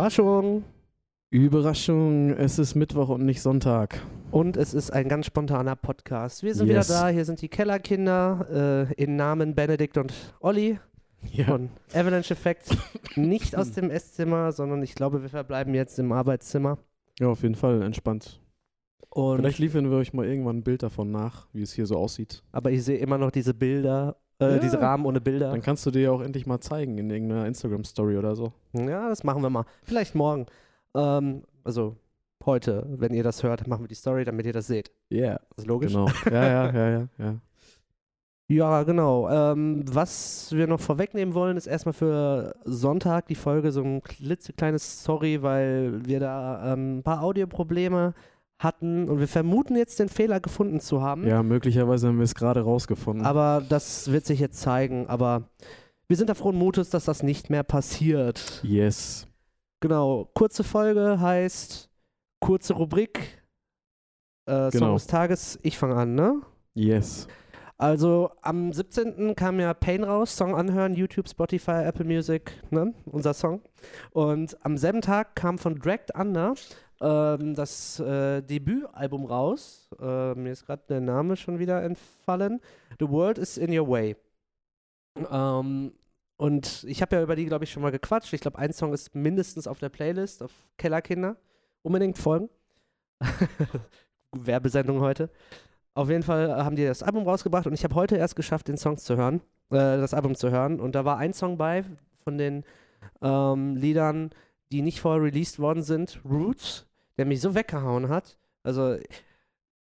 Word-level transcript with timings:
Überraschung. 0.00 0.64
Überraschung, 1.28 2.30
es 2.30 2.58
ist 2.58 2.74
Mittwoch 2.74 3.10
und 3.10 3.26
nicht 3.26 3.42
Sonntag. 3.42 4.00
Und 4.30 4.56
es 4.56 4.72
ist 4.72 4.90
ein 4.90 5.10
ganz 5.10 5.26
spontaner 5.26 5.76
Podcast. 5.76 6.42
Wir 6.42 6.54
sind 6.54 6.68
Yes. 6.68 6.88
wieder 6.88 7.00
da. 7.02 7.08
Hier 7.08 7.26
sind 7.26 7.42
die 7.42 7.50
Kellerkinder 7.50 8.86
äh, 8.90 8.94
in 8.94 9.16
Namen 9.16 9.54
Benedikt 9.54 9.98
und 9.98 10.14
Olli 10.40 10.78
Ja. 11.30 11.44
von 11.44 11.68
Avalanche 11.92 12.32
Effect. 12.32 12.74
Nicht 13.16 13.54
aus 13.54 13.72
dem 13.72 13.90
Esszimmer, 13.90 14.52
sondern 14.52 14.82
ich 14.82 14.94
glaube, 14.94 15.20
wir 15.20 15.28
verbleiben 15.28 15.74
jetzt 15.74 15.98
im 15.98 16.12
Arbeitszimmer. 16.12 16.78
ja, 17.18 17.28
auf 17.28 17.42
jeden 17.42 17.54
Fall 17.54 17.82
entspannt. 17.82 18.40
Und, 19.10 19.40
Vielleicht 19.40 19.58
liefern 19.58 19.90
wir 19.90 19.98
euch 19.98 20.14
mal 20.14 20.24
irgendwann 20.24 20.60
ein 20.60 20.62
Bild 20.64 20.82
davon 20.82 21.10
nach, 21.10 21.46
wie 21.52 21.60
es 21.60 21.74
hier 21.74 21.84
so 21.84 21.96
aussieht. 21.98 22.42
aber 22.52 22.70
ich 22.70 22.82
sehe 22.84 22.96
immer 22.96 23.18
noch 23.18 23.30
diese 23.30 23.52
Bilder, 23.52 24.16
äh, 24.40 24.52
Ja. 24.54 24.58
diese 24.58 24.80
Rahmen 24.80 25.04
ohne 25.06 25.20
Bilder. 25.20 25.50
Dann 25.50 25.62
kannst 25.62 25.84
du 25.86 25.90
dir 25.90 26.12
auch 26.12 26.20
endlich 26.22 26.46
mal 26.46 26.60
zeigen 26.60 26.98
in 26.98 27.10
irgendeiner 27.10 27.46
Instagram-Story 27.46 28.16
oder 28.16 28.34
so. 28.34 28.52
Ja, 28.72 29.08
das 29.08 29.22
machen 29.24 29.42
wir 29.42 29.50
mal. 29.50 29.64
Vielleicht 29.82 30.14
morgen. 30.14 30.46
Ähm, 30.94 31.42
also 31.64 31.96
heute, 32.44 32.86
wenn 32.88 33.12
ihr 33.14 33.22
das 33.22 33.42
hört, 33.42 33.66
machen 33.66 33.84
wir 33.84 33.88
die 33.88 33.94
Story, 33.94 34.24
damit 34.24 34.46
ihr 34.46 34.52
das 34.52 34.66
seht. 34.66 34.90
Ja, 35.10 35.18
yeah, 35.18 35.40
Das 35.50 35.58
ist 35.64 35.66
logisch. 35.66 35.92
genau. 35.92 36.08
Ja, 36.30 36.46
ja, 36.46 36.72
ja, 36.72 36.88
ja, 36.90 37.08
ja. 37.18 37.34
Ja, 38.48 38.82
genau. 38.82 39.28
Ähm, 39.30 39.84
was 39.92 40.50
wir 40.52 40.66
noch 40.66 40.80
vorwegnehmen 40.80 41.34
wollen, 41.34 41.56
ist 41.56 41.68
erstmal 41.68 41.92
für 41.92 42.56
Sonntag 42.64 43.28
die 43.28 43.36
Folge 43.36 43.70
so 43.70 43.80
ein 43.80 44.02
klitzekleines 44.02 45.04
Sorry, 45.04 45.40
weil 45.42 46.04
wir 46.04 46.18
da 46.18 46.72
ähm, 46.72 46.98
ein 46.98 47.02
paar 47.04 47.22
Audioprobleme 47.22 48.12
hatten 48.60 49.08
und 49.08 49.18
wir 49.18 49.26
vermuten 49.26 49.74
jetzt 49.74 49.98
den 49.98 50.08
Fehler 50.08 50.38
gefunden 50.38 50.78
zu 50.80 51.02
haben. 51.02 51.26
Ja, 51.26 51.42
möglicherweise 51.42 52.06
haben 52.08 52.18
wir 52.18 52.24
es 52.24 52.34
gerade 52.34 52.60
rausgefunden. 52.60 53.26
Aber 53.26 53.64
das 53.68 54.12
wird 54.12 54.24
sich 54.26 54.38
jetzt 54.38 54.60
zeigen. 54.60 55.06
Aber 55.08 55.48
wir 56.06 56.16
sind 56.16 56.28
da 56.30 56.34
frohen 56.34 56.56
Mutes, 56.56 56.90
dass 56.90 57.06
das 57.06 57.22
nicht 57.22 57.50
mehr 57.50 57.62
passiert. 57.64 58.60
yes. 58.62 59.26
Genau. 59.82 60.28
Kurze 60.34 60.62
Folge 60.62 61.18
heißt 61.20 61.88
kurze 62.38 62.74
Rubrik. 62.74 63.42
Äh, 64.46 64.70
Song 64.70 64.80
Genau. 64.80 64.92
des 64.94 65.06
Tages. 65.06 65.58
Ich 65.62 65.78
fange 65.78 65.96
an, 65.96 66.14
ne? 66.14 66.42
Yes. 66.74 67.26
Also 67.78 68.30
am 68.42 68.74
17. 68.74 69.34
kam 69.36 69.58
ja 69.58 69.72
Pain 69.72 70.04
raus, 70.04 70.36
Song 70.36 70.54
anhören, 70.54 70.92
YouTube, 70.92 71.30
Spotify, 71.30 71.82
Apple 71.84 72.04
Music, 72.04 72.52
ne? 72.70 72.92
unser 73.06 73.32
Song. 73.32 73.62
Und 74.10 74.54
am 74.66 74.76
selben 74.76 75.00
Tag 75.00 75.34
kam 75.34 75.56
von 75.56 75.76
Dragged 75.78 76.14
Under 76.14 76.52
ähm, 77.00 77.54
das 77.54 77.98
äh, 78.00 78.42
Debütalbum 78.42 79.24
raus. 79.24 79.88
Äh, 80.00 80.34
mir 80.34 80.52
ist 80.52 80.66
gerade 80.66 80.82
der 80.88 81.00
Name 81.00 81.36
schon 81.36 81.58
wieder 81.58 81.82
entfallen. 81.82 82.60
The 82.98 83.08
World 83.08 83.38
is 83.38 83.56
in 83.56 83.76
Your 83.76 83.88
Way. 83.88 84.16
Ähm, 85.30 85.92
und 86.36 86.84
ich 86.84 87.02
habe 87.02 87.16
ja 87.16 87.22
über 87.22 87.36
die, 87.36 87.46
glaube 87.46 87.64
ich, 87.64 87.70
schon 87.70 87.82
mal 87.82 87.92
gequatscht. 87.92 88.32
Ich 88.32 88.40
glaube, 88.40 88.58
ein 88.58 88.72
Song 88.72 88.92
ist 88.92 89.14
mindestens 89.14 89.66
auf 89.66 89.78
der 89.78 89.88
Playlist 89.88 90.42
auf 90.42 90.52
Kellerkinder. 90.78 91.36
Unbedingt 91.82 92.18
folgen. 92.18 92.48
Werbesendung 94.32 95.00
heute. 95.00 95.30
Auf 95.94 96.08
jeden 96.08 96.22
Fall 96.22 96.64
haben 96.64 96.76
die 96.76 96.84
das 96.84 97.02
Album 97.02 97.24
rausgebracht 97.24 97.66
und 97.66 97.74
ich 97.74 97.84
habe 97.84 97.94
heute 97.94 98.16
erst 98.16 98.36
geschafft, 98.36 98.68
den 98.68 98.78
Song 98.78 98.96
zu 98.96 99.16
hören, 99.16 99.40
äh, 99.70 99.98
das 99.98 100.14
Album 100.14 100.34
zu 100.34 100.50
hören. 100.50 100.80
Und 100.80 100.94
da 100.94 101.04
war 101.04 101.18
ein 101.18 101.32
Song 101.32 101.58
bei 101.58 101.84
von 102.22 102.38
den 102.38 102.64
ähm, 103.22 103.76
Liedern, 103.76 104.30
die 104.70 104.82
nicht 104.82 105.00
vorher 105.00 105.22
released 105.22 105.58
worden 105.58 105.82
sind, 105.82 106.20
Roots, 106.24 106.86
der 107.16 107.26
mich 107.26 107.40
so 107.40 107.54
weggehauen 107.54 108.08
hat. 108.08 108.38
Also 108.62 108.96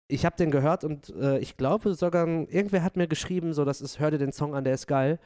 ich 0.08 0.25
habe 0.25 0.36
den 0.36 0.50
gehört 0.50 0.84
und 0.84 1.11
äh, 1.17 1.39
ich 1.39 1.56
glaube 1.56 1.94
sogar, 1.94 2.27
irgendwer 2.27 2.83
hat 2.83 2.96
mir 2.96 3.07
geschrieben, 3.07 3.52
so, 3.52 3.64
das 3.64 3.80
ist, 3.80 4.01
hör 4.01 4.11
dir 4.11 4.18
den 4.18 4.33
Song 4.33 4.55
an, 4.55 4.64
der 4.64 4.74
ist 4.74 4.86
geil. 4.86 5.18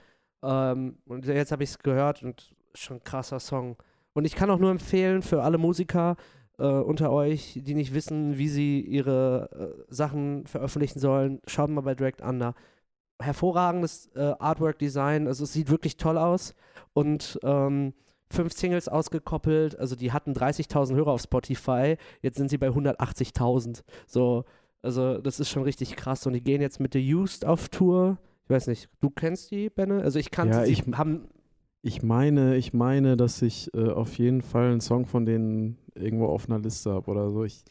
Ähm, 0.43 0.99
und 1.07 1.27
jetzt 1.27 1.53
habe 1.53 1.65
ich 1.65 1.71
es 1.71 1.79
gehört 1.79 2.23
und 2.23 2.55
schon 2.75 3.03
krasser 3.03 3.41
Song. 3.41 3.77
Und 4.13 4.25
ich 4.25 4.37
kann 4.37 4.51
auch 4.51 4.59
nur 4.59 4.71
empfehlen 4.71 5.23
für 5.23 5.43
alle 5.43 5.59
Musiker, 5.59 6.17
äh, 6.59 6.67
unter 6.67 7.11
euch, 7.11 7.59
die 7.63 7.75
nicht 7.75 7.95
wissen, 7.95 8.39
wie 8.39 8.49
sie 8.49 8.81
ihre 8.81 9.77
äh, 9.89 9.93
Sachen 9.93 10.47
veröffentlichen 10.47 11.01
sollen, 11.01 11.41
schaut 11.47 11.71
mal 11.71 11.81
bei 11.81 11.95
Direct 11.95 12.21
Under. 12.21 12.55
Hervorragendes 13.21 14.11
äh, 14.15 14.35
Artwork-Design, 14.39 15.29
also 15.29 15.45
es 15.45 15.53
sieht 15.53 15.71
wirklich 15.71 15.97
toll 15.97 16.19
aus 16.19 16.55
und 16.95 17.39
ähm, 17.43 17.95
fünf 18.31 18.53
Singles 18.53 18.89
ausgekoppelt, 18.89 19.79
also 19.79 19.97
die 19.97 20.13
hatten 20.13 20.33
30.000 20.33 20.95
Hörer 20.95 21.13
auf 21.13 21.21
Spotify, 21.23 21.97
jetzt 22.23 22.37
sind 22.37 22.49
sie 22.51 22.59
bei 22.59 22.69
180.000. 22.69 23.83
So, 24.07 24.45
also 24.83 25.19
das 25.19 25.41
ist 25.41 25.51
schon 25.51 25.63
richtig 25.63 25.97
krass 25.97 26.27
und 26.27 26.33
die 26.33 26.43
gehen 26.43 26.61
jetzt 26.61 26.81
mit 26.81 26.93
The 26.95 27.15
Used 27.15 27.45
auf 27.45 27.69
Tour. 27.69 28.19
Ich 28.45 28.51
weiß 28.51 28.67
nicht, 28.67 28.89
du 29.01 29.11
kennst 29.11 29.51
die, 29.51 29.71
Benne? 29.71 30.03
Also 30.03 30.19
ich 30.19 30.31
kannte 30.31 30.57
Ja, 30.59 30.65
sie, 30.65 30.73
ich- 30.73 30.83
haben 30.97 31.29
Ich 31.83 32.03
meine, 32.03 32.57
ich 32.57 32.73
meine, 32.73 33.17
dass 33.17 33.41
ich 33.43 33.73
äh, 33.75 33.89
auf 33.91 34.17
jeden 34.19 34.43
Fall 34.43 34.71
einen 34.73 34.81
Song 34.81 35.07
von 35.07 35.25
denen 35.27 35.79
irgendwo 35.95 36.27
auf 36.27 36.49
einer 36.49 36.59
Liste 36.59 36.93
habe 36.93 37.11
oder 37.11 37.31
so. 37.31 37.45
Ich, 37.45 37.63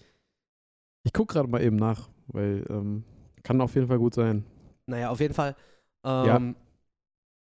ich 1.04 1.14
gucke 1.14 1.34
gerade 1.34 1.50
mal 1.50 1.62
eben 1.62 1.76
nach, 1.76 2.10
weil 2.28 2.64
ähm, 2.70 3.04
kann 3.44 3.60
auf 3.60 3.76
jeden 3.76 3.88
Fall 3.88 4.00
gut 4.00 4.14
sein. 4.14 4.46
Naja, 4.86 5.10
auf 5.10 5.20
jeden 5.20 5.34
Fall. 5.34 5.56
Ja. 6.06 6.38
Ähm, 6.38 6.56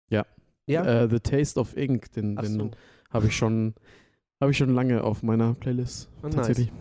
Ja. 0.10 0.26
Ja? 0.68 1.04
Äh, 1.04 1.10
The 1.10 1.20
Taste 1.20 1.60
of 1.60 1.76
Ink, 1.78 2.12
den, 2.14 2.38
Ach 2.38 2.46
so. 2.46 2.72
Habe 3.14 3.28
ich 3.28 3.38
schon, 3.38 3.76
habe 4.42 4.52
ich 4.52 4.58
schon 4.58 4.74
lange 4.74 5.04
auf 5.04 5.24
meiner 5.24 5.54
Playlist. 5.54 6.10
Oh, 6.22 6.26
nice. 6.26 6.36
Tatsächlich. 6.36 6.72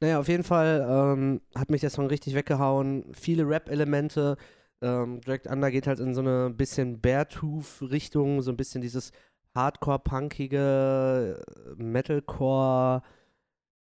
Naja, 0.00 0.18
auf 0.18 0.28
jeden 0.28 0.42
Fall 0.42 0.84
ähm, 0.88 1.40
hat 1.54 1.70
mich 1.70 1.82
der 1.82 1.90
Song 1.90 2.08
richtig 2.08 2.34
weggehauen. 2.34 3.04
Viele 3.12 3.48
Rap-Elemente. 3.48 4.36
Ähm, 4.80 5.20
Direct 5.20 5.46
Under 5.46 5.70
geht 5.70 5.86
halt 5.86 6.00
in 6.00 6.14
so 6.14 6.22
eine 6.22 6.50
bisschen 6.50 7.00
Beartooth-Richtung, 7.00 8.42
so 8.42 8.50
ein 8.50 8.56
bisschen 8.56 8.80
dieses 8.80 9.12
Hardcore-punkige 9.54 11.40
Metalcore. 11.76 13.02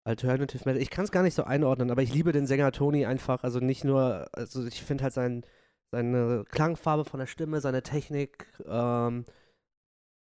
Alternative 0.03 0.63
Metal. 0.65 0.81
Ich 0.81 0.89
kann 0.89 1.05
es 1.05 1.11
gar 1.11 1.21
nicht 1.23 1.35
so 1.35 1.43
einordnen, 1.43 1.91
aber 1.91 2.01
ich 2.01 2.13
liebe 2.13 2.31
den 2.31 2.47
Sänger 2.47 2.71
Tony 2.71 3.05
einfach. 3.05 3.43
Also 3.43 3.59
nicht 3.59 3.83
nur, 3.83 4.27
also 4.33 4.65
ich 4.65 4.83
finde 4.83 5.03
halt 5.03 5.13
sein, 5.13 5.43
seine 5.91 6.43
Klangfarbe 6.49 7.05
von 7.05 7.19
der 7.19 7.27
Stimme, 7.27 7.61
seine 7.61 7.83
Technik 7.83 8.47
ähm, 8.67 9.25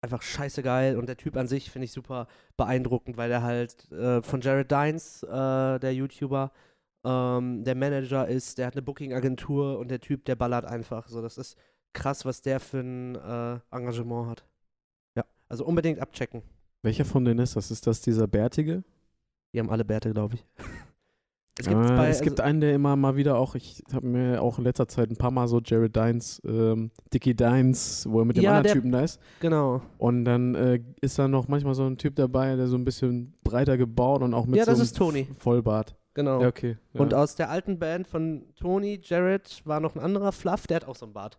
einfach 0.00 0.22
scheiße 0.22 0.62
geil. 0.62 0.96
Und 0.96 1.08
der 1.08 1.16
Typ 1.16 1.36
an 1.36 1.48
sich 1.48 1.70
finde 1.70 1.84
ich 1.86 1.92
super 1.92 2.26
beeindruckend, 2.56 3.16
weil 3.16 3.30
er 3.30 3.42
halt 3.42 3.90
äh, 3.92 4.22
von 4.22 4.40
Jared 4.40 4.70
Dines, 4.70 5.22
äh, 5.22 5.78
der 5.78 5.94
YouTuber, 5.94 6.52
ähm, 7.04 7.64
der 7.64 7.74
Manager 7.74 8.26
ist, 8.26 8.58
der 8.58 8.66
hat 8.66 8.74
eine 8.74 8.82
Booking-Agentur 8.82 9.78
und 9.78 9.88
der 9.88 10.00
Typ, 10.00 10.24
der 10.24 10.36
ballert 10.36 10.64
einfach. 10.64 11.08
So, 11.08 11.22
das 11.22 11.38
ist 11.38 11.56
krass, 11.92 12.24
was 12.24 12.42
der 12.42 12.60
für 12.60 12.80
ein 12.80 13.14
äh, 13.16 13.60
Engagement 13.74 14.28
hat. 14.28 14.44
Ja, 15.16 15.24
also 15.48 15.64
unbedingt 15.64 16.00
abchecken. 16.00 16.42
Welcher 16.82 17.04
von 17.04 17.24
denen 17.24 17.40
ist 17.40 17.56
das? 17.56 17.70
Ist 17.70 17.86
das 17.86 18.00
dieser 18.00 18.26
Bärtige? 18.26 18.84
Die 19.52 19.58
haben 19.58 19.70
alle 19.70 19.84
Bärte, 19.84 20.12
glaube 20.12 20.36
ich. 20.36 20.44
Es 21.58 21.66
gibt, 21.66 21.76
Ah, 21.76 21.96
bei, 21.96 22.08
es 22.08 22.20
gibt 22.20 22.38
also, 22.40 22.48
einen, 22.48 22.60
der 22.60 22.72
immer 22.74 22.94
mal 22.94 23.16
wieder 23.16 23.36
auch, 23.36 23.54
ich 23.56 23.82
habe 23.92 24.06
mir 24.06 24.40
auch 24.40 24.58
in 24.58 24.64
letzter 24.64 24.86
Zeit 24.86 25.10
ein 25.10 25.16
paar 25.16 25.32
Mal 25.32 25.48
so 25.48 25.60
Jared 25.64 25.94
Dines, 25.96 26.40
ähm, 26.46 26.90
Dickie 27.12 27.34
Dines, 27.34 28.06
wo 28.08 28.20
er 28.20 28.24
mit 28.24 28.36
dem 28.36 28.44
Ja, 28.44 28.50
anderen 28.50 28.64
der- 28.64 28.72
Typen 28.74 28.92
da 28.92 29.00
ist. 29.00 29.20
genau. 29.40 29.82
Und 29.98 30.24
dann 30.24 30.54
äh, 30.54 30.80
ist 31.00 31.18
da 31.18 31.26
noch 31.26 31.48
manchmal 31.48 31.74
so 31.74 31.84
ein 31.84 31.96
Typ 31.98 32.14
dabei, 32.16 32.54
der 32.54 32.68
so 32.68 32.76
ein 32.76 32.84
bisschen 32.84 33.34
breiter 33.42 33.76
gebaut 33.76 34.22
und 34.22 34.34
auch 34.34 34.46
mit 34.46 34.56
Ja, 34.56 34.64
so 34.64 34.70
das 34.70 34.78
einem 34.78 34.84
ist 34.84 34.96
Tony. 34.96 35.20
F- 35.30 35.38
Vollbart. 35.38 35.96
Genau. 36.14 36.40
Ja, 36.42 36.48
okay. 36.48 36.76
Ja. 36.94 37.00
Und 37.00 37.12
aus 37.14 37.34
der 37.34 37.50
alten 37.50 37.78
Band 37.78 38.06
von 38.06 38.44
Tony, 38.56 39.00
Jared, 39.02 39.62
war 39.64 39.80
noch 39.80 39.94
ein 39.96 40.00
anderer 40.00 40.32
Fluff, 40.32 40.66
der 40.68 40.76
hat 40.76 40.84
auch 40.88 40.96
so 40.96 41.06
einen 41.06 41.12
Bart. 41.12 41.38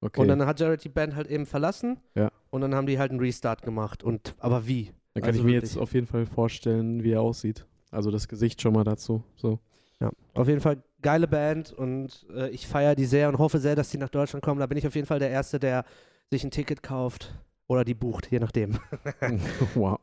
okay. 0.00 0.20
Und 0.20 0.28
dann 0.28 0.44
hat 0.46 0.60
Jared 0.60 0.82
die 0.84 0.88
Band 0.88 1.14
halt 1.16 1.28
eben 1.28 1.46
verlassen. 1.46 1.98
Ja. 2.14 2.30
Und 2.50 2.60
dann 2.60 2.74
haben 2.74 2.86
die 2.86 2.98
halt 2.98 3.10
einen 3.10 3.20
Restart 3.20 3.62
gemacht. 3.62 4.02
Und 4.04 4.34
aber 4.38 4.66
wie? 4.68 4.92
Dann 5.14 5.22
kann 5.22 5.28
also 5.30 5.40
ich 5.40 5.44
mir 5.46 5.52
wirklich. 5.54 5.72
jetzt 5.72 5.80
auf 5.80 5.94
jeden 5.94 6.06
Fall 6.06 6.26
vorstellen, 6.26 7.02
wie 7.02 7.10
er 7.12 7.20
aussieht. 7.22 7.64
Also 7.90 8.10
das 8.10 8.28
Gesicht 8.28 8.60
schon 8.60 8.74
mal 8.74 8.84
dazu. 8.84 9.22
So. 9.36 9.58
Ja, 10.00 10.10
auf 10.34 10.48
jeden 10.48 10.60
Fall 10.60 10.82
geile 11.02 11.26
Band 11.26 11.72
und 11.72 12.26
äh, 12.34 12.50
ich 12.50 12.66
feiere 12.66 12.94
die 12.94 13.04
sehr 13.04 13.28
und 13.28 13.38
hoffe 13.38 13.58
sehr, 13.58 13.74
dass 13.74 13.90
die 13.90 13.98
nach 13.98 14.08
Deutschland 14.08 14.44
kommen. 14.44 14.60
Da 14.60 14.66
bin 14.66 14.78
ich 14.78 14.86
auf 14.86 14.94
jeden 14.94 15.06
Fall 15.06 15.18
der 15.18 15.30
Erste, 15.30 15.58
der 15.58 15.84
sich 16.30 16.44
ein 16.44 16.50
Ticket 16.50 16.82
kauft 16.82 17.34
oder 17.66 17.84
die 17.84 17.94
bucht, 17.94 18.30
je 18.30 18.38
nachdem. 18.38 18.78
wow. 19.74 19.98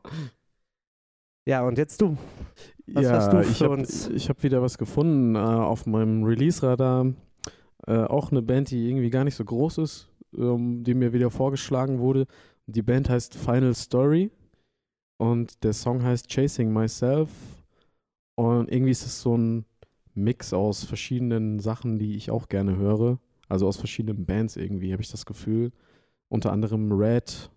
ja, 1.46 1.62
und 1.66 1.78
jetzt 1.78 2.00
du. 2.00 2.16
Was 2.86 3.04
ja, 3.04 3.12
hast 3.12 3.32
du 3.32 3.40
ich 3.40 3.58
für 3.58 3.64
habe 3.64 3.74
uns? 3.74 4.08
hab 4.08 4.42
wieder 4.42 4.62
was 4.62 4.78
gefunden 4.78 5.34
äh, 5.34 5.38
auf 5.38 5.86
meinem 5.86 6.24
Release-Radar. 6.24 7.12
Äh, 7.86 7.98
auch 8.04 8.30
eine 8.30 8.42
Band, 8.42 8.70
die 8.70 8.88
irgendwie 8.88 9.10
gar 9.10 9.24
nicht 9.24 9.34
so 9.34 9.44
groß 9.44 9.78
ist, 9.78 10.08
ähm, 10.36 10.82
die 10.84 10.94
mir 10.94 11.12
wieder 11.12 11.30
vorgeschlagen 11.30 12.00
wurde. 12.00 12.26
Die 12.66 12.82
Band 12.82 13.08
heißt 13.08 13.34
Final 13.34 13.74
Story 13.74 14.30
und 15.18 15.62
der 15.62 15.72
Song 15.72 16.02
heißt 16.02 16.28
Chasing 16.28 16.72
Myself. 16.72 17.28
Und 18.36 18.70
irgendwie 18.70 18.92
ist 18.92 19.04
es 19.04 19.20
so 19.20 19.36
ein 19.36 19.64
Mix 20.14 20.52
aus 20.52 20.84
verschiedenen 20.84 21.58
Sachen, 21.58 21.98
die 21.98 22.16
ich 22.16 22.30
auch 22.30 22.48
gerne 22.48 22.76
höre. 22.76 23.18
Also 23.48 23.66
aus 23.66 23.76
verschiedenen 23.76 24.24
Bands 24.24 24.56
irgendwie, 24.56 24.92
habe 24.92 25.02
ich 25.02 25.10
das 25.10 25.26
Gefühl. 25.26 25.72
Unter 26.28 26.52
anderem 26.52 26.92
Red, 26.92 27.50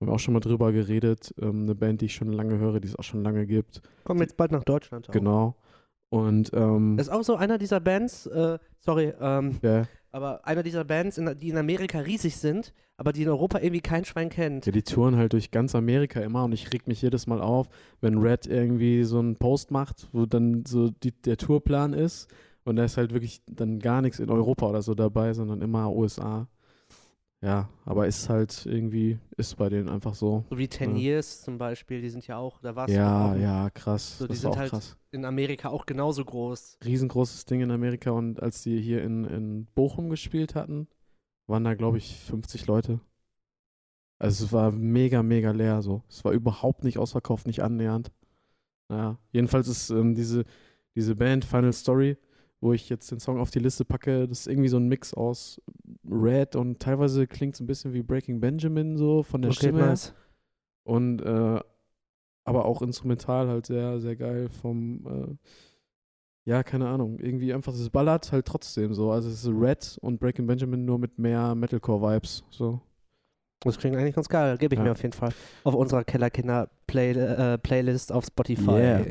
haben 0.00 0.08
wir 0.08 0.14
auch 0.14 0.18
schon 0.18 0.34
mal 0.34 0.40
drüber 0.40 0.72
geredet. 0.72 1.34
Ähm, 1.40 1.62
eine 1.62 1.74
Band, 1.74 2.00
die 2.00 2.06
ich 2.06 2.14
schon 2.14 2.32
lange 2.32 2.58
höre, 2.58 2.80
die 2.80 2.88
es 2.88 2.96
auch 2.96 3.02
schon 3.04 3.22
lange 3.22 3.46
gibt. 3.46 3.82
Kommen 4.04 4.20
jetzt 4.20 4.36
bald 4.36 4.52
nach 4.52 4.64
Deutschland. 4.64 5.08
Auch. 5.08 5.12
Genau. 5.12 5.56
Und 6.08 6.50
ähm, 6.54 6.96
Das 6.96 7.08
ist 7.08 7.12
auch 7.12 7.24
so 7.24 7.36
einer 7.36 7.58
dieser 7.58 7.80
Bands, 7.80 8.26
äh, 8.26 8.58
sorry, 8.78 9.12
ähm, 9.20 9.58
ja, 9.62 9.86
Aber 10.12 10.46
einer 10.46 10.62
dieser 10.62 10.84
Bands, 10.84 11.18
in, 11.18 11.38
die 11.38 11.50
in 11.50 11.58
Amerika 11.58 11.98
riesig 11.98 12.36
sind, 12.36 12.72
aber 12.96 13.12
die 13.12 13.22
in 13.22 13.28
Europa 13.28 13.58
irgendwie 13.58 13.80
kein 13.80 14.04
Schwein 14.04 14.30
kennt. 14.30 14.66
Ja, 14.66 14.72
die 14.72 14.82
touren 14.82 15.16
halt 15.16 15.32
durch 15.32 15.50
ganz 15.50 15.74
Amerika 15.74 16.20
immer 16.20 16.44
und 16.44 16.52
ich 16.52 16.72
reg 16.72 16.86
mich 16.86 17.02
jedes 17.02 17.26
Mal 17.26 17.40
auf, 17.40 17.68
wenn 18.00 18.18
Red 18.18 18.46
irgendwie 18.46 19.04
so 19.04 19.18
einen 19.18 19.36
Post 19.36 19.70
macht, 19.70 20.08
wo 20.12 20.24
dann 20.24 20.64
so 20.66 20.88
die, 20.88 21.12
der 21.12 21.36
Tourplan 21.36 21.92
ist 21.92 22.28
und 22.64 22.76
da 22.76 22.84
ist 22.84 22.96
halt 22.96 23.12
wirklich 23.12 23.42
dann 23.46 23.78
gar 23.78 24.02
nichts 24.02 24.18
in 24.18 24.30
Europa 24.30 24.66
oder 24.66 24.82
so 24.82 24.94
dabei, 24.94 25.34
sondern 25.34 25.60
immer 25.60 25.92
USA. 25.92 26.48
Ja, 27.42 27.68
aber 27.84 28.06
ist 28.06 28.28
halt 28.30 28.64
irgendwie, 28.66 29.18
ist 29.36 29.56
bei 29.56 29.68
denen 29.68 29.88
einfach 29.88 30.14
so. 30.14 30.44
So 30.48 30.56
wie 30.58 30.68
Ten 30.68 30.96
Ja. 30.96 31.02
Years 31.14 31.42
zum 31.42 31.58
Beispiel, 31.58 32.00
die 32.00 32.08
sind 32.08 32.26
ja 32.26 32.38
auch, 32.38 32.60
da 32.60 32.74
warst 32.74 32.92
du 32.92 32.96
Ja, 32.96 33.32
auch 33.32 33.36
ja, 33.36 33.70
krass. 33.70 34.18
So, 34.18 34.26
die 34.26 34.34
sind 34.34 34.50
auch 34.50 34.56
halt- 34.56 34.70
krass. 34.70 34.96
in 35.12 35.24
Amerika 35.24 35.68
auch 35.68 35.84
genauso 35.86 36.24
groß. 36.24 36.78
Riesengroßes 36.84 37.44
Ding 37.44 37.60
in 37.60 37.70
Amerika 37.70 38.10
und 38.10 38.42
als 38.42 38.62
die 38.62 38.80
hier 38.80 39.02
in, 39.04 39.24
in 39.26 39.66
Bochum 39.74 40.08
gespielt 40.08 40.54
hatten, 40.54 40.88
waren 41.46 41.62
da, 41.64 41.74
glaube 41.74 41.98
ich, 41.98 42.16
50 42.20 42.66
Leute. 42.66 43.00
Also 44.18 44.46
es 44.46 44.52
war 44.52 44.72
mega, 44.72 45.22
mega 45.22 45.50
leer 45.50 45.82
so. 45.82 46.02
Es 46.08 46.24
war 46.24 46.32
überhaupt 46.32 46.84
nicht 46.84 46.96
ausverkauft, 46.98 47.46
nicht 47.46 47.62
annähernd. 47.62 48.10
Naja, 48.88 49.18
jedenfalls 49.30 49.68
ist 49.68 49.90
ähm, 49.90 50.14
diese, 50.14 50.44
diese 50.94 51.14
Band 51.16 51.44
Final 51.44 51.72
Story, 51.74 52.16
wo 52.60 52.72
ich 52.72 52.88
jetzt 52.88 53.10
den 53.10 53.20
Song 53.20 53.38
auf 53.38 53.50
die 53.50 53.58
Liste 53.58 53.84
packe, 53.84 54.26
das 54.26 54.40
ist 54.40 54.46
irgendwie 54.48 54.68
so 54.68 54.78
ein 54.78 54.88
Mix 54.88 55.12
aus 55.14 55.60
Red 56.08 56.56
und 56.56 56.80
teilweise 56.80 57.26
klingt 57.26 57.54
es 57.54 57.60
ein 57.60 57.66
bisschen 57.66 57.92
wie 57.92 58.02
Breaking 58.02 58.40
Benjamin 58.40 58.96
so 58.96 59.22
von 59.22 59.42
der 59.42 59.52
Stimme 59.52 59.78
her. 59.80 59.88
nice. 59.88 60.14
Und 60.84 61.20
äh, 61.20 61.60
aber 62.44 62.64
auch 62.64 62.80
instrumental 62.80 63.48
halt 63.48 63.66
sehr, 63.66 63.98
sehr 64.00 64.14
geil 64.14 64.48
vom, 64.48 65.04
äh, 65.06 66.48
ja, 66.48 66.62
keine 66.62 66.86
Ahnung, 66.88 67.18
irgendwie 67.18 67.52
einfach, 67.52 67.74
es 67.74 67.90
ballert 67.90 68.30
halt 68.30 68.46
trotzdem 68.46 68.94
so. 68.94 69.10
Also 69.10 69.28
es 69.28 69.42
ist 69.44 69.50
Red 69.52 69.98
und 70.00 70.20
Breaking 70.20 70.46
Benjamin 70.46 70.84
nur 70.84 70.98
mit 70.98 71.18
mehr 71.18 71.56
Metalcore-Vibes. 71.56 72.44
So. 72.50 72.80
Das 73.60 73.76
klingt 73.78 73.96
eigentlich 73.96 74.14
ganz 74.14 74.28
geil. 74.28 74.56
Gebe 74.58 74.74
ich 74.74 74.78
Ja. 74.78 74.84
mir 74.84 74.92
auf 74.92 75.02
jeden 75.02 75.12
Fall 75.12 75.32
auf 75.64 75.74
unserer 75.74 76.04
Kellerkinder-Play 76.04 77.12
äh, 77.12 77.58
Playlist 77.58 78.12
auf 78.12 78.24
Spotify. 78.26 78.70
Yeah. 78.70 79.06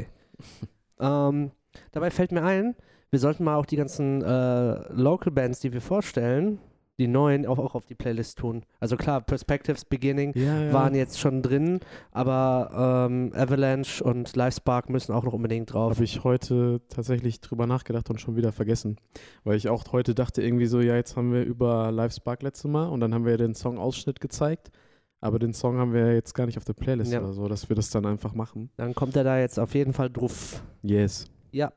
Ähm, 1.30 1.52
dabei 1.96 2.12
fällt 2.12 2.32
mir 2.32 2.44
ein, 2.44 2.76
wir 3.10 3.20
sollten 3.20 3.44
mal 3.44 3.56
auch 3.56 3.66
die 3.66 3.78
ganzen 3.78 4.22
äh, 4.22 4.94
Local 4.94 5.32
Bands, 5.32 5.60
die 5.62 5.74
wir 5.74 5.82
vorstellen, 5.82 6.60
die 6.98 7.08
neuen, 7.08 7.46
auch, 7.46 7.60
auch 7.60 7.76
auf 7.76 7.86
die 7.86 7.94
Playlist 7.96 8.38
tun. 8.38 8.64
Also 8.80 8.96
klar, 8.96 9.20
Perspectives 9.20 9.84
Beginning 9.84 10.32
Ja, 10.36 10.62
ja. 10.62 10.74
waren 10.74 10.96
jetzt 10.96 11.20
schon 11.20 11.42
drin, 11.42 11.82
aber 12.12 13.08
ähm, 13.10 13.34
Avalanche 13.36 14.02
und 14.04 14.34
Livespark 14.36 14.90
müssen 14.90 15.12
auch 15.14 15.24
noch 15.24 15.34
unbedingt 15.34 15.74
drauf. 15.74 15.94
Habe 15.96 16.04
ich 16.06 16.24
heute 16.24 16.80
tatsächlich 16.88 17.42
drüber 17.42 17.68
nachgedacht 17.68 18.10
und 18.10 18.22
schon 18.22 18.38
wieder 18.38 18.54
vergessen. 18.54 18.98
Weil 19.44 19.58
ich 19.58 19.68
auch 19.68 19.84
heute 19.92 20.16
dachte 20.16 20.42
irgendwie 20.42 20.68
so, 20.68 20.80
ja, 20.80 20.96
jetzt 20.96 21.18
haben 21.18 21.34
wir 21.34 21.44
über 21.44 21.92
Live 21.92 22.14
Spark 22.14 22.44
letztes 22.44 22.72
Mal 22.72 22.88
und 22.88 23.02
dann 23.02 23.14
haben 23.14 23.26
wir 23.26 23.38
den 23.38 23.56
Song-Ausschnitt 23.56 24.22
gezeigt. 24.22 24.72
Aber 25.20 25.38
den 25.40 25.54
Song 25.54 25.78
haben 25.78 25.92
wir 25.94 26.14
jetzt 26.14 26.34
gar 26.34 26.46
nicht 26.46 26.58
auf 26.58 26.66
der 26.66 26.74
Playlist 26.74 27.12
Ja. 27.12 27.20
oder 27.20 27.34
so, 27.34 27.48
dass 27.50 27.68
wir 27.68 27.76
das 27.76 27.90
dann 27.90 28.06
einfach 28.06 28.34
machen. 28.36 28.70
Dann 28.78 28.94
kommt 28.96 29.16
er 29.18 29.24
da 29.26 29.38
jetzt 29.40 29.60
auf 29.60 29.74
jeden 29.74 29.92
Fall 29.92 30.10
drauf. 30.10 30.62
Yes. 30.82 31.26
Ja. 31.52 31.74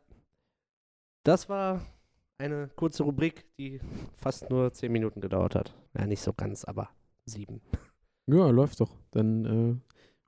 Das 1.28 1.50
war 1.50 1.82
eine 2.38 2.70
kurze 2.74 3.02
Rubrik, 3.02 3.44
die 3.58 3.80
fast 4.16 4.48
nur 4.48 4.72
zehn 4.72 4.90
Minuten 4.90 5.20
gedauert 5.20 5.56
hat. 5.56 5.74
Ja, 5.94 6.06
nicht 6.06 6.22
so 6.22 6.32
ganz, 6.32 6.64
aber 6.64 6.88
sieben. 7.26 7.60
Ja, 8.30 8.50
läuft 8.50 8.80
doch. 8.80 8.90
Dann 9.10 9.44
äh, 9.46 9.74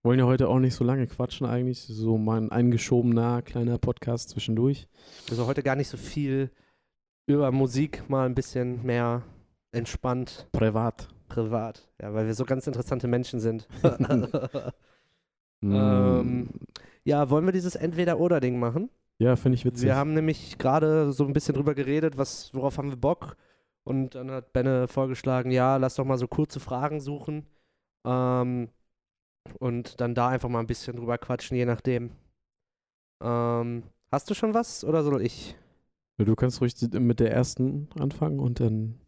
wollen 0.02 0.18
ja 0.18 0.24
heute 0.24 0.48
auch 0.48 0.58
nicht 0.58 0.74
so 0.74 0.84
lange 0.84 1.06
quatschen 1.06 1.46
eigentlich. 1.46 1.80
So 1.82 2.16
mal 2.16 2.38
ein 2.40 2.50
eingeschobener 2.50 3.42
kleiner 3.42 3.76
Podcast 3.76 4.30
zwischendurch. 4.30 4.88
Also 5.30 5.46
heute 5.46 5.62
gar 5.62 5.76
nicht 5.76 5.88
so 5.88 5.98
viel 5.98 6.50
über 7.26 7.50
Musik, 7.52 8.08
mal 8.08 8.24
ein 8.24 8.34
bisschen 8.34 8.82
mehr 8.84 9.22
entspannt, 9.72 10.48
Privat. 10.52 11.08
privat. 11.28 11.90
Ja, 12.00 12.12
weil 12.14 12.26
wir 12.26 12.34
so 12.34 12.44
ganz 12.44 12.66
interessante 12.66 13.06
Menschen 13.06 13.40
sind. 13.40 13.68
Ähm, 15.62 16.48
ja, 17.04 17.28
wollen 17.28 17.44
wir 17.44 17.52
dieses 17.52 17.74
Entweder-Oder-Ding 17.74 18.58
machen? 18.58 18.88
Ja, 19.20 19.36
finde 19.36 19.56
ich 19.56 19.66
witzig. 19.66 19.84
Wir 19.84 19.96
haben 19.96 20.14
nämlich 20.14 20.56
gerade 20.56 21.12
so 21.12 21.26
ein 21.26 21.34
bisschen 21.34 21.54
drüber 21.54 21.74
geredet, 21.74 22.16
was, 22.16 22.54
worauf 22.54 22.78
haben 22.78 22.88
wir 22.88 22.96
Bock? 22.96 23.36
Und 23.84 24.14
dann 24.14 24.30
hat 24.30 24.54
Benne 24.54 24.88
vorgeschlagen, 24.88 25.50
ja, 25.50 25.76
lass 25.76 25.96
doch 25.96 26.06
mal 26.06 26.16
so 26.16 26.26
kurze 26.26 26.58
Fragen 26.58 27.00
suchen. 27.00 27.46
Ähm, 28.06 28.70
und 29.58 30.00
dann 30.00 30.14
da 30.14 30.28
einfach 30.28 30.48
mal 30.48 30.60
ein 30.60 30.66
bisschen 30.66 30.96
drüber 30.96 31.18
quatschen, 31.18 31.56
je 31.56 31.66
nachdem. 31.66 32.12
Ähm, 33.22 33.82
hast 34.10 34.30
du 34.30 34.34
schon 34.34 34.54
was 34.54 34.84
oder 34.84 35.02
soll 35.02 35.20
ich? 35.20 35.54
Ja, 36.18 36.24
du 36.24 36.34
kannst 36.34 36.62
ruhig 36.62 36.74
mit 36.92 37.20
der 37.20 37.30
ersten 37.30 37.88
anfangen 37.98 38.40
und 38.40 38.60
dann. 38.60 39.00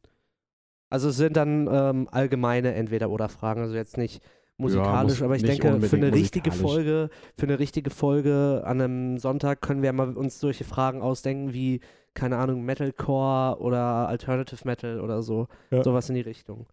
Also 0.90 1.08
es 1.08 1.16
sind 1.16 1.38
dann 1.38 1.68
ähm, 1.72 2.08
allgemeine 2.10 2.74
Entweder-Oder-Fragen, 2.74 3.62
also 3.62 3.74
jetzt 3.74 3.96
nicht 3.96 4.22
musikalisch, 4.58 5.14
muss 5.14 5.22
aber 5.22 5.36
ich 5.36 5.42
denke, 5.42 5.80
für 5.80 5.96
eine 5.96 6.12
richtige. 6.12 6.52
Folge, 6.52 7.10
für 7.38 7.46
eine 7.46 7.58
richtige 7.58 7.90
Folge 7.90 8.62
an 8.64 8.80
einem 8.80 9.18
Sonntag 9.18 9.60
können 9.60 9.82
wir 9.82 9.92
mal 9.92 10.16
uns 10.16 10.40
solche 10.40 10.64
Fragen 10.64 11.02
ausdenken 11.02 11.52
wie, 11.52 11.80
keine 12.14 12.38
Ahnung, 12.38 12.64
Metalcore 12.64 13.60
oder 13.60 14.08
Alternative 14.08 14.60
Metal 14.64 15.00
oder 15.00 15.22
so. 15.22 15.48
Ja. 15.70 15.82
Sowas 15.82 16.08
in 16.08 16.14
die 16.14 16.20
Richtung. 16.20 16.66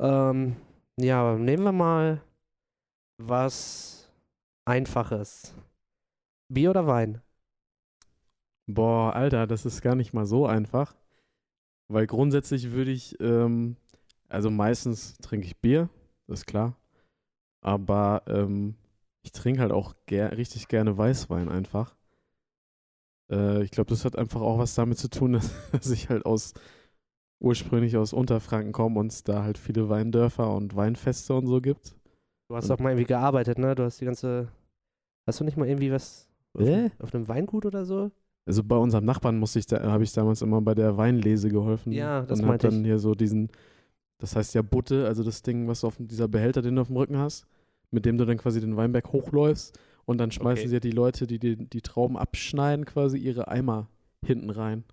Ähm, 0.00 0.56
ja, 0.98 1.34
nehmen 1.36 1.64
wir 1.64 1.72
mal 1.72 2.22
was 3.18 4.10
Einfaches. 4.64 5.54
Bier 6.48 6.70
oder 6.70 6.86
Wein? 6.86 7.22
Boah, 8.66 9.14
Alter, 9.14 9.46
das 9.46 9.64
ist 9.64 9.80
gar 9.82 9.94
nicht 9.94 10.12
mal 10.12 10.26
so 10.26 10.46
einfach. 10.46 10.94
Weil 11.88 12.06
grundsätzlich 12.06 12.72
würde 12.72 12.90
ich, 12.90 13.18
ähm, 13.20 13.76
also 14.28 14.50
meistens 14.50 15.16
trinke 15.18 15.46
ich 15.46 15.56
Bier, 15.58 15.88
das 16.26 16.40
ist 16.40 16.46
klar. 16.46 16.76
Aber 17.66 18.22
ähm, 18.28 18.76
ich 19.22 19.32
trinke 19.32 19.60
halt 19.60 19.72
auch 19.72 19.94
ger 20.06 20.36
richtig 20.36 20.68
gerne 20.68 20.96
Weißwein 20.96 21.48
einfach. 21.48 21.96
Äh, 23.30 23.62
ich 23.64 23.70
glaube, 23.72 23.90
das 23.90 24.04
hat 24.04 24.16
einfach 24.16 24.40
auch 24.40 24.58
was 24.58 24.74
damit 24.74 24.98
zu 24.98 25.08
tun, 25.10 25.32
dass, 25.34 25.50
dass 25.72 25.90
ich 25.90 26.08
halt 26.08 26.24
aus 26.26 26.54
ursprünglich 27.42 27.96
aus 27.96 28.12
Unterfranken 28.12 28.72
komme 28.72 29.00
und 29.00 29.12
es 29.12 29.24
da 29.24 29.42
halt 29.42 29.58
viele 29.58 29.88
Weindörfer 29.88 30.54
und 30.54 30.74
Weinfeste 30.76 31.34
und 31.34 31.46
so 31.46 31.60
gibt. 31.60 31.96
Du 32.48 32.56
hast 32.56 32.70
doch 32.70 32.78
mal 32.78 32.90
irgendwie 32.90 33.06
gearbeitet, 33.06 33.58
ne? 33.58 33.74
Du 33.74 33.82
hast 33.82 34.00
die 34.00 34.04
ganze. 34.04 34.48
Hast 35.26 35.40
du 35.40 35.44
nicht 35.44 35.56
mal 35.56 35.66
irgendwie 35.68 35.90
was 35.90 36.28
auf, 36.54 36.66
Hä? 36.66 36.90
auf 37.00 37.14
einem 37.14 37.26
Weingut 37.26 37.66
oder 37.66 37.84
so? 37.84 38.12
Also 38.46 38.62
bei 38.62 38.76
unserem 38.76 39.04
Nachbarn 39.04 39.38
musste 39.38 39.58
ich 39.58 39.66
da, 39.66 39.82
habe 39.82 40.04
ich 40.04 40.12
damals 40.12 40.40
immer 40.40 40.60
bei 40.62 40.74
der 40.74 40.96
Weinlese 40.96 41.48
geholfen. 41.48 41.92
Ja, 41.92 42.22
das 42.22 42.40
und 42.40 42.46
meinte 42.46 42.68
dann 42.68 42.78
ich. 42.78 42.86
hier 42.86 42.98
so 43.00 43.16
diesen, 43.16 43.50
das 44.18 44.36
heißt 44.36 44.54
ja 44.54 44.62
Butte, 44.62 45.06
also 45.06 45.24
das 45.24 45.42
Ding, 45.42 45.66
was 45.66 45.80
du 45.80 45.88
auf 45.88 45.96
dem- 45.96 46.06
dieser 46.08 46.28
Behälter, 46.28 46.62
den 46.62 46.76
du 46.76 46.82
auf 46.82 46.86
dem 46.88 46.96
Rücken 46.96 47.18
hast, 47.18 47.46
mit 47.90 48.04
dem 48.04 48.18
du 48.18 48.24
dann 48.24 48.38
quasi 48.38 48.60
den 48.60 48.76
Weinberg 48.76 49.12
hochläufst 49.12 49.78
und 50.04 50.18
dann 50.18 50.30
schmeißen 50.30 50.60
Okay. 50.62 50.68
sie 50.68 50.74
ja 50.76 50.80
die 50.80 50.90
Leute, 50.90 51.26
die, 51.26 51.38
die 51.38 51.56
die 51.56 51.80
Trauben 51.82 52.16
abschneiden, 52.16 52.84
quasi 52.84 53.18
ihre 53.18 53.48
Eimer 53.48 53.88
hinten 54.24 54.50
rein. 54.50 54.84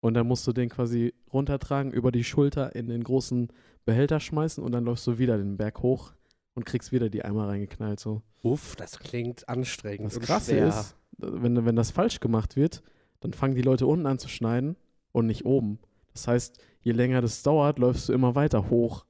Und 0.00 0.14
dann 0.14 0.26
musst 0.26 0.46
du 0.46 0.52
den 0.52 0.68
quasi 0.68 1.14
runtertragen, 1.32 1.92
über 1.92 2.10
die 2.10 2.24
Schulter 2.24 2.74
in 2.74 2.88
den 2.88 3.04
großen 3.04 3.48
Behälter 3.84 4.20
schmeißen 4.20 4.62
und 4.62 4.72
dann 4.72 4.84
läufst 4.84 5.06
du 5.06 5.18
wieder 5.18 5.36
den 5.38 5.56
Berg 5.56 5.82
hoch 5.82 6.12
und 6.54 6.66
kriegst 6.66 6.92
wieder 6.92 7.08
die 7.08 7.24
Eimer 7.24 7.48
reingeknallt. 7.48 8.00
So. 8.00 8.22
Uff, 8.42 8.74
das 8.76 8.98
klingt 8.98 9.48
anstrengend. 9.48 10.12
Das 10.14 10.20
Krasse 10.20 10.52
schwer. 10.52 10.68
ist, 10.68 10.96
wenn, 11.18 11.64
wenn 11.64 11.76
das 11.76 11.90
falsch 11.92 12.20
gemacht 12.20 12.56
wird, 12.56 12.82
dann 13.20 13.32
fangen 13.32 13.54
die 13.54 13.62
Leute 13.62 13.86
unten 13.86 14.06
an 14.06 14.18
zu 14.18 14.28
schneiden 14.28 14.76
und 15.12 15.26
nicht 15.26 15.44
oben. 15.44 15.78
Das 16.14 16.26
heißt, 16.26 16.58
je 16.80 16.92
länger 16.92 17.20
das 17.20 17.42
dauert, 17.44 17.78
läufst 17.78 18.08
du 18.08 18.12
immer 18.12 18.34
weiter 18.34 18.70
hoch. 18.70 19.04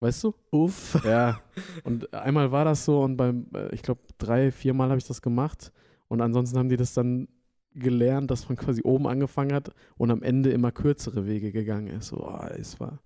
Weißt 0.00 0.22
du? 0.24 0.34
Uff. 0.50 1.02
Ja. 1.04 1.40
Und 1.84 2.12
einmal 2.14 2.52
war 2.52 2.64
das 2.64 2.84
so 2.84 3.02
und 3.02 3.16
beim, 3.16 3.46
äh, 3.52 3.74
ich 3.74 3.82
glaube, 3.82 4.00
drei, 4.18 4.52
viermal 4.52 4.90
habe 4.90 4.98
ich 4.98 5.06
das 5.06 5.22
gemacht. 5.22 5.72
Und 6.06 6.20
ansonsten 6.20 6.56
haben 6.58 6.68
die 6.68 6.76
das 6.76 6.94
dann 6.94 7.28
gelernt, 7.74 8.30
dass 8.30 8.48
man 8.48 8.56
quasi 8.56 8.82
oben 8.82 9.06
angefangen 9.06 9.52
hat 9.52 9.70
und 9.96 10.10
am 10.10 10.22
Ende 10.22 10.50
immer 10.50 10.72
kürzere 10.72 11.26
Wege 11.26 11.52
gegangen 11.52 11.88
ist. 11.88 12.12
Oh, 12.12 12.40
es 12.56 12.80
war. 12.80 13.00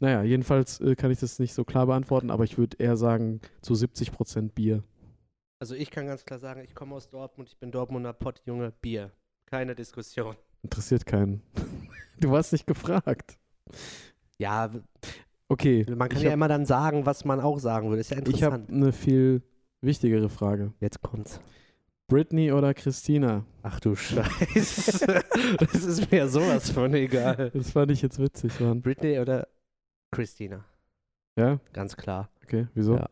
Naja, 0.00 0.22
jedenfalls 0.22 0.80
äh, 0.80 0.94
kann 0.94 1.10
ich 1.10 1.18
das 1.20 1.38
nicht 1.38 1.52
so 1.54 1.64
klar 1.64 1.86
beantworten, 1.86 2.30
aber 2.30 2.44
ich 2.44 2.58
würde 2.58 2.76
eher 2.78 2.96
sagen, 2.96 3.40
zu 3.60 3.74
70 3.74 4.12
Prozent 4.12 4.54
Bier. 4.54 4.82
Also 5.58 5.74
ich 5.74 5.90
kann 5.90 6.06
ganz 6.06 6.24
klar 6.24 6.38
sagen, 6.38 6.62
ich 6.62 6.74
komme 6.74 6.94
aus 6.94 7.10
Dortmund, 7.10 7.48
ich 7.48 7.58
bin 7.58 7.70
Dortmunder 7.70 8.12
Pottjunge, 8.12 8.72
Bier. 8.80 9.12
Keine 9.46 9.74
Diskussion. 9.74 10.36
Interessiert 10.62 11.06
keinen. 11.06 11.42
Du 12.18 12.30
warst 12.30 12.50
nicht 12.52 12.66
gefragt. 12.66 13.36
Ja, 14.38 14.70
Okay. 15.48 15.86
man 15.88 16.08
kann 16.08 16.20
ja 16.22 16.28
hab- 16.28 16.34
immer 16.34 16.48
dann 16.48 16.66
sagen, 16.66 17.06
was 17.06 17.24
man 17.24 17.40
auch 17.40 17.58
sagen 17.58 17.88
würde. 17.88 18.00
Ist 18.00 18.10
ja 18.10 18.18
Ich 18.18 18.42
habe 18.42 18.56
interessant. 18.56 18.70
eine 18.70 18.92
viel 18.92 19.42
wichtigere 19.80 20.28
Frage. 20.28 20.72
Jetzt 20.80 21.00
kommt's. 21.02 21.40
Britney 22.08 22.52
oder 22.52 22.72
Christina? 22.74 23.44
Ach 23.62 23.80
du 23.80 23.94
Scheiße. 23.96 25.06
das 25.58 25.74
ist 25.84 26.10
mir 26.10 26.28
sowas 26.28 26.70
von 26.70 26.94
egal. 26.94 27.50
Das 27.52 27.72
fand 27.72 27.90
ich 27.90 28.02
jetzt 28.02 28.18
witzig, 28.20 28.58
Mann. 28.60 28.80
Britney 28.80 29.18
oder 29.18 29.48
Christina? 30.12 30.64
Ja? 31.36 31.58
Ganz 31.72 31.96
klar. 31.96 32.30
Okay, 32.44 32.68
wieso? 32.74 32.94
Ja. 32.96 33.08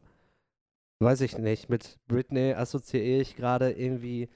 Weiß 1.00 1.20
ich 1.22 1.36
nicht. 1.38 1.68
Mit 1.68 1.98
Britney 2.06 2.54
assoziiere 2.54 3.20
ich 3.20 3.34
gerade 3.36 3.72
irgendwie 3.72 4.28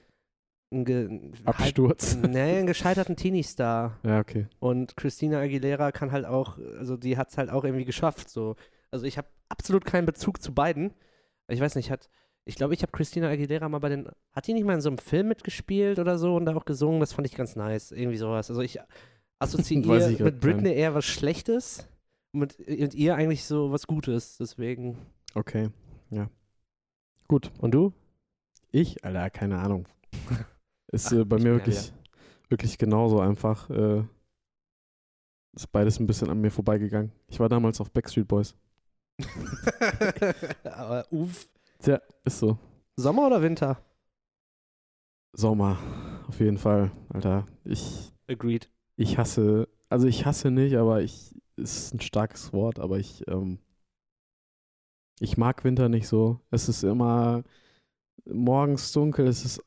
einen, 0.71 0.85
ge 0.85 1.31
Absturz. 1.45 2.15
Halb, 2.15 2.27
nee, 2.31 2.57
einen 2.57 2.67
gescheiterten 2.67 3.15
Teenie-Star. 3.15 3.97
Ja, 4.03 4.19
okay. 4.19 4.47
Und 4.59 4.95
Christina 4.95 5.39
Aguilera 5.39 5.91
kann 5.91 6.11
halt 6.11 6.25
auch, 6.25 6.57
also 6.77 6.97
die 6.97 7.17
hat 7.17 7.29
es 7.29 7.37
halt 7.37 7.49
auch 7.49 7.63
irgendwie 7.63 7.85
geschafft. 7.85 8.29
So. 8.29 8.55
Also 8.91 9.05
ich 9.05 9.17
habe 9.17 9.27
absolut 9.49 9.85
keinen 9.85 10.05
Bezug 10.05 10.41
zu 10.41 10.53
beiden. 10.53 10.93
Ich 11.47 11.59
weiß 11.59 11.75
nicht, 11.75 11.89
hat, 11.89 12.09
ich 12.45 12.55
glaube, 12.55 12.73
ich 12.73 12.81
habe 12.81 12.91
Christina 12.91 13.29
Aguilera 13.29 13.67
mal 13.69 13.79
bei 13.79 13.89
den, 13.89 14.09
hat 14.31 14.47
die 14.47 14.53
nicht 14.53 14.65
mal 14.65 14.75
in 14.75 14.81
so 14.81 14.89
einem 14.89 14.99
Film 14.99 15.27
mitgespielt 15.27 15.99
oder 15.99 16.17
so 16.17 16.35
und 16.35 16.45
da 16.45 16.55
auch 16.55 16.65
gesungen? 16.65 16.99
Das 16.99 17.13
fand 17.13 17.27
ich 17.27 17.35
ganz 17.35 17.55
nice. 17.55 17.91
Irgendwie 17.91 18.17
sowas. 18.17 18.49
Also 18.49 18.61
ich 18.61 18.79
assoziiere 19.39 20.11
ich 20.11 20.19
mit 20.19 20.39
Britney 20.39 20.73
eher 20.73 20.93
was 20.93 21.05
Schlechtes 21.05 21.87
und 22.31 22.41
mit, 22.41 22.59
mit 22.67 22.93
ihr 22.93 23.15
eigentlich 23.15 23.45
so 23.45 23.71
was 23.71 23.87
Gutes. 23.87 24.37
Deswegen. 24.37 24.97
Okay, 25.33 25.69
ja. 26.11 26.29
Gut. 27.27 27.51
Und 27.59 27.71
du? 27.71 27.93
Ich, 28.71 29.03
Alter, 29.03 29.29
keine 29.31 29.59
Ahnung. 29.59 29.87
Ist 30.91 31.13
Ach, 31.13 31.25
bei 31.25 31.37
mir 31.37 31.49
ja 31.49 31.55
wirklich, 31.55 31.93
wirklich 32.49 32.77
genauso 32.77 33.19
einfach. 33.19 33.69
Äh, 33.69 34.03
ist 35.53 35.71
beides 35.71 35.99
ein 35.99 36.07
bisschen 36.07 36.29
an 36.29 36.41
mir 36.41 36.51
vorbeigegangen. 36.51 37.11
Ich 37.27 37.39
war 37.39 37.49
damals 37.49 37.81
auf 37.81 37.91
Backstreet 37.91 38.27
Boys. 38.27 38.55
Aber 40.63 41.05
uff. 41.11 41.47
Tja, 41.79 42.01
ist 42.23 42.39
so. 42.39 42.57
Sommer 42.95 43.27
oder 43.27 43.41
Winter? 43.41 43.81
Sommer, 45.33 45.77
auf 46.27 46.39
jeden 46.39 46.57
Fall, 46.57 46.91
Alter. 47.09 47.45
Ich, 47.63 48.11
Agreed. 48.27 48.69
ich 48.95 49.17
hasse, 49.17 49.69
also 49.87 50.07
ich 50.07 50.25
hasse 50.25 50.51
nicht, 50.51 50.75
aber 50.75 51.01
ich, 51.01 51.35
ist 51.55 51.93
ein 51.93 52.01
starkes 52.01 52.51
Wort, 52.51 52.79
aber 52.79 52.97
ich, 52.97 53.27
ähm, 53.27 53.59
ich 55.19 55.37
mag 55.37 55.63
Winter 55.63 55.87
nicht 55.87 56.07
so. 56.07 56.41
Es 56.49 56.67
ist 56.67 56.83
immer 56.83 57.43
morgens 58.25 58.91
dunkel, 58.91 59.27
es 59.27 59.45
ist 59.45 59.63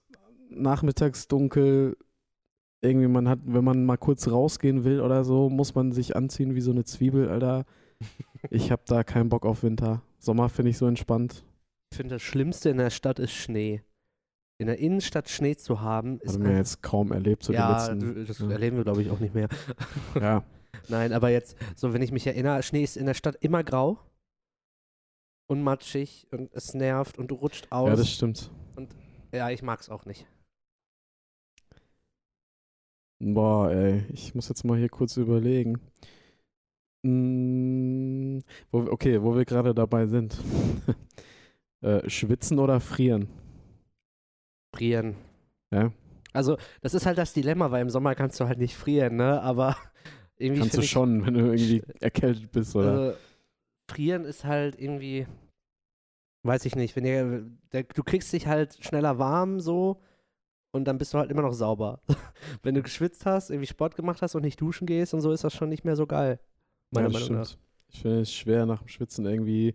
nachmittags 0.57 1.29
dunkel. 1.29 1.97
Irgendwie, 2.81 3.09
man 3.09 3.29
hat, 3.29 3.39
wenn 3.45 3.65
man 3.65 3.85
mal 3.85 3.97
kurz 3.97 4.29
rausgehen 4.29 4.85
will 4.85 5.01
oder 5.01 5.25
so, 5.25 5.49
muss 5.49 5.75
man 5.75 5.93
sich 5.93 6.17
anziehen 6.17 6.55
wie 6.55 6.61
so 6.61 6.73
eine 6.73 6.85
Zwiebel, 6.85 7.29
Alter. 7.29 7.65
Ich 8.51 8.73
hab 8.73 8.87
da 8.87 9.05
keinen 9.05 9.29
Bock 9.29 9.47
auf 9.47 9.63
Winter. 9.63 10.03
Sommer 10.19 10.49
finde 10.49 10.71
ich 10.71 10.77
so 10.77 10.89
entspannt. 10.89 11.45
Ich 11.93 11.97
finde, 11.97 12.17
das 12.17 12.23
Schlimmste 12.23 12.71
in 12.71 12.79
der 12.79 12.91
Stadt 12.91 13.21
ist 13.21 13.31
Schnee. 13.31 13.83
In 14.59 14.67
der 14.67 14.81
Innenstadt 14.81 15.29
Schnee 15.29 15.55
zu 15.55 15.81
haben, 15.81 16.19
ist 16.19 16.35
Haben 16.35 16.47
wir 16.47 16.57
jetzt 16.57 16.83
kaum 16.83 17.13
erlebt, 17.13 17.45
so 17.45 17.53
ja, 17.53 17.89
die 17.89 17.95
letzten. 17.95 18.27
das 18.27 18.39
ja. 18.41 18.51
erleben 18.51 18.79
wir, 18.79 18.83
glaube 18.85 19.01
ich, 19.01 19.11
auch 19.11 19.21
nicht 19.21 19.33
mehr. 19.33 19.49
Ja, 20.21 20.43
Nein, 20.89 21.13
aber 21.13 21.31
jetzt, 21.31 21.57
so 21.77 21.93
wenn 21.93 22.03
ich 22.03 22.13
mich 22.13 22.27
erinnere, 22.27 22.63
Schnee 22.63 22.83
ist 22.83 22.97
in 22.97 23.07
der 23.07 23.15
Stadt 23.15 23.37
immer 23.41 23.63
grau 23.63 23.99
und 25.47 25.63
matschig 25.63 26.27
und 26.31 26.53
es 26.53 26.75
nervt 26.75 27.19
und 27.19 27.29
du 27.29 27.35
rutscht 27.37 27.71
aus. 27.71 27.89
ja, 27.89 27.97
das 27.97 28.11
stimmt. 28.11 28.51
ja, 29.33 29.51
ich 29.51 29.63
mag 29.63 29.81
es 29.81 29.89
auch 29.89 30.05
nicht. 30.05 30.27
Boah, 33.25 33.71
ey, 33.71 34.05
ich 34.12 34.35
muss 34.35 34.49
jetzt 34.49 34.64
mal 34.64 34.76
hier 34.76 34.88
kurz 34.88 35.17
überlegen. 35.17 35.79
Mm, 37.05 38.41
wo, 38.73 38.79
okay, 38.91 39.23
wo 39.23 39.37
wir 39.37 39.45
gerade 39.45 39.73
dabei 39.73 40.07
sind. 40.07 40.37
äh, 41.83 42.11
schwitzen 42.11 42.59
oder 42.59 42.81
frieren? 42.81 43.29
Frieren. 44.75 45.14
Ja. 45.73 45.93
Also, 46.33 46.57
das 46.81 46.95
ist 46.95 47.07
halt 47.07 47.17
das 47.17 47.33
Dilemma, 47.33 47.71
weil 47.71 47.83
im 47.83 47.91
Sommer 47.91 48.17
kannst 48.17 48.41
du 48.41 48.49
halt 48.49 48.59
nicht 48.59 48.75
frieren, 48.75 49.14
ne? 49.14 49.41
Aber 49.41 49.76
irgendwie. 50.37 50.62
Kannst 50.62 50.75
du 50.75 50.79
find 50.79 50.85
ich, 50.87 50.91
schon, 50.91 51.25
wenn 51.25 51.35
du 51.35 51.41
irgendwie 51.52 51.85
erkältet 52.00 52.50
bist, 52.50 52.75
oder? 52.75 52.91
Also, 52.91 53.17
frieren 53.88 54.25
ist 54.25 54.45
halt 54.45 54.81
irgendwie. 54.81 55.29
Weiß 56.43 56.64
ich 56.64 56.75
nicht. 56.75 56.97
Wenn 56.97 57.05
ihr, 57.05 57.47
der, 57.71 57.85
du 57.85 58.02
kriegst 58.02 58.33
dich 58.33 58.49
halt 58.49 58.85
schneller 58.85 59.21
warm 59.21 59.61
so 59.61 60.02
und 60.73 60.85
dann 60.85 60.99
bist 60.99 61.14
du 61.14 61.19
halt 61.19 61.31
immer 61.31 61.43
noch 61.43 61.52
sauber. 61.52 62.00
wenn 62.62 62.75
du 62.75 62.83
geschwitzt 62.83 63.25
hast, 63.26 63.50
irgendwie 63.50 63.67
Sport 63.67 63.95
gemacht 63.95 64.23
hast 64.23 64.35
und 64.35 64.43
nicht 64.43 64.61
duschen 64.61 64.87
gehst 64.87 65.14
und 65.14 65.21
so, 65.21 65.31
ist 65.31 65.45
das 65.45 65.55
schon 65.55 65.69
nicht 65.69 65.85
mehr 65.85 65.97
so 65.97 66.07
geil. 66.07 66.41
Meiner 66.91 67.09
ja, 67.09 67.19
Meinung 67.19 67.38
nach. 67.41 67.57
Ich 67.88 68.00
finde 68.00 68.21
es 68.23 68.33
schwer 68.33 68.67
nach 68.67 68.81
dem 68.81 68.88
Schwitzen 68.88 69.26
irgendwie, 69.26 69.69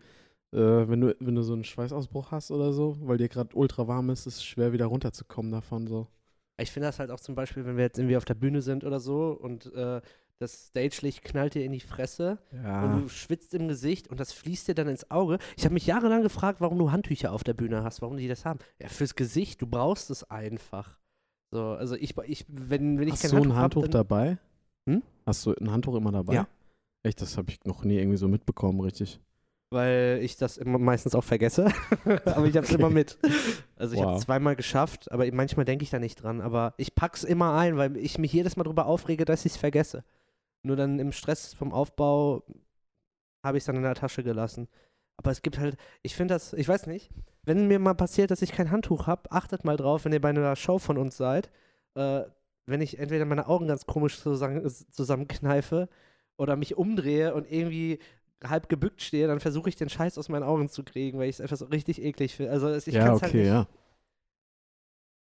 äh, 0.51 0.57
wenn 0.59 1.01
du, 1.01 1.15
wenn 1.19 1.35
du 1.35 1.43
so 1.43 1.53
einen 1.53 1.63
Schweißausbruch 1.63 2.31
hast 2.31 2.51
oder 2.51 2.73
so, 2.73 2.97
weil 3.01 3.17
dir 3.17 3.29
gerade 3.29 3.55
ultra 3.55 3.87
warm 3.87 4.09
ist, 4.09 4.25
ist 4.25 4.37
es 4.37 4.43
schwer 4.43 4.73
wieder 4.73 4.87
runterzukommen 4.87 5.51
davon 5.51 5.87
so. 5.87 6.07
Ich 6.59 6.71
finde 6.71 6.87
das 6.87 6.97
halt 6.97 7.11
auch 7.11 7.19
zum 7.19 7.35
Beispiel, 7.35 7.65
wenn 7.65 7.77
wir 7.77 7.83
jetzt 7.83 7.99
irgendwie 7.99 8.17
auf 8.17 8.25
der 8.25 8.33
Bühne 8.33 8.61
sind 8.61 8.83
oder 8.83 8.99
so 8.99 9.37
und 9.39 9.71
äh, 9.75 10.01
das 10.39 10.67
Stage-Licht 10.67 11.23
knallt 11.23 11.55
dir 11.55 11.63
in 11.65 11.71
die 11.71 11.79
Fresse 11.79 12.37
Ja. 12.63 12.83
und 12.83 13.01
du 13.03 13.09
schwitzt 13.09 13.53
im 13.53 13.67
Gesicht 13.67 14.07
und 14.07 14.19
das 14.19 14.33
fließt 14.33 14.67
dir 14.67 14.75
dann 14.75 14.87
ins 14.87 15.09
Auge. 15.09 15.39
Ich 15.57 15.65
habe 15.65 15.73
mich 15.73 15.87
jahrelang 15.87 16.21
gefragt, 16.21 16.61
warum 16.61 16.77
du 16.77 16.91
Handtücher 16.91 17.31
auf 17.31 17.43
der 17.43 17.53
Bühne 17.55 17.83
hast, 17.83 18.01
warum 18.01 18.17
die 18.17 18.27
das 18.27 18.45
haben. 18.45 18.59
Ja, 18.79 18.87
fürs 18.87 19.15
Gesicht, 19.15 19.61
du 19.61 19.67
brauchst 19.67 20.09
es 20.11 20.23
einfach. 20.29 20.97
So, 21.51 21.63
also 21.71 21.95
ich, 21.95 22.15
ich 22.25 22.45
wenn, 22.49 22.99
wenn 22.99 23.07
ich 23.07 23.13
Hast 23.13 23.21
kein 23.31 23.41
du 23.41 23.49
ein 23.49 23.55
Handtuch, 23.55 23.83
hab, 23.83 23.91
dabei? 23.91 24.37
Hm? 24.87 25.01
Hast 25.25 25.45
du 25.45 25.53
ein 25.55 25.71
Handtuch 25.71 25.95
immer 25.95 26.11
dabei? 26.11 26.33
Ja. 26.33 26.47
Echt, 27.03 27.21
das 27.21 27.37
habe 27.37 27.49
ich 27.51 27.63
noch 27.65 27.83
nie 27.83 27.97
irgendwie 27.97 28.17
so 28.17 28.27
mitbekommen, 28.27 28.79
richtig. 28.81 29.19
weil 29.69 30.19
ich 30.21 30.35
das 30.37 30.57
immer 30.57 30.77
meistens 30.77 31.15
auch 31.15 31.23
vergesse, 31.23 31.65
aber 32.25 32.45
ich 32.45 32.55
habe 32.55 32.65
es 32.65 32.71
Okay. 32.73 32.75
immer 32.75 32.89
mit. 32.89 33.17
Also 33.75 33.95
ich 33.95 34.01
habe 34.01 34.11
Wow. 34.13 34.19
es 34.19 34.25
zweimal 34.25 34.55
geschafft, 34.55 35.11
aber 35.11 35.25
manchmal 35.33 35.65
denke 35.65 35.83
ich 35.83 35.89
da 35.89 35.99
nicht 35.99 36.21
dran. 36.21 36.41
Aber 36.41 36.73
ich 36.77 36.95
pack's 36.95 37.23
immer 37.23 37.53
ein, 37.55 37.75
weil 37.77 37.95
ich 37.97 38.17
mich 38.17 38.33
jedes 38.33 38.55
Mal 38.55 38.63
darüber 38.63 38.85
aufrege, 38.85 39.23
dass 39.25 39.45
ich 39.45 39.53
es 39.53 39.57
vergesse. 39.57 40.03
Nur 40.67 40.75
dann 40.75 40.99
im 40.99 41.11
Stress 41.11 41.53
vom 41.53 41.71
Aufbau 41.73 42.43
habe 43.43 43.57
ich 43.57 43.61
es 43.61 43.65
dann 43.65 43.77
in 43.77 43.83
der 43.83 43.95
Tasche 43.95 44.23
gelassen. 44.23 44.67
Aber 45.17 45.31
es 45.31 45.41
gibt 45.41 45.57
halt, 45.57 45.77
ich 46.03 46.15
finde 46.15 46.35
das, 46.35 46.53
ich 46.53 46.67
weiß 46.67 46.85
nicht, 46.87 47.09
wenn 47.43 47.67
mir 47.67 47.79
mal 47.79 47.95
passiert, 47.95 48.29
dass 48.29 48.41
ich 48.41 48.51
kein 48.51 48.69
Handtuch 48.69 49.07
habe, 49.07 49.31
achtet 49.31 49.63
mal 49.65 49.77
drauf, 49.77 50.05
wenn 50.05 50.13
ihr 50.13 50.21
bei 50.21 50.29
einer 50.29 50.55
Show 50.55 50.77
von 50.79 50.97
uns 50.97 51.17
seid, 51.17 51.49
äh, 51.95 52.23
wenn 52.65 52.81
ich 52.81 52.99
entweder 52.99 53.25
meine 53.25 53.47
Augen 53.47 53.67
ganz 53.67 53.85
komisch 53.85 54.19
zusammen, 54.19 54.69
zusammenkneife 54.91 55.87
oder 56.37 56.55
mich 56.55 56.75
umdrehe 56.77 57.33
und 57.33 57.49
irgendwie 57.51 57.99
halb 58.43 58.69
gebückt 58.69 59.01
stehe, 59.01 59.27
dann 59.27 59.39
versuche 59.39 59.69
ich 59.69 59.75
den 59.77 59.89
Scheiß 59.89 60.17
aus 60.17 60.29
meinen 60.29 60.43
Augen 60.43 60.69
zu 60.69 60.83
kriegen, 60.83 61.17
weil 61.17 61.29
ich 61.29 61.37
es 61.37 61.41
einfach 61.41 61.57
so 61.57 61.65
richtig 61.65 62.01
eklig 62.03 62.35
finde. 62.35 62.51
Also 62.51 62.67
es- 62.67 62.85
ich 62.85 62.93
ja, 62.95 63.05
kann's 63.05 63.17
okay, 63.23 63.25
halt 63.25 63.33
nicht. 63.35 63.47
ja. 63.47 63.67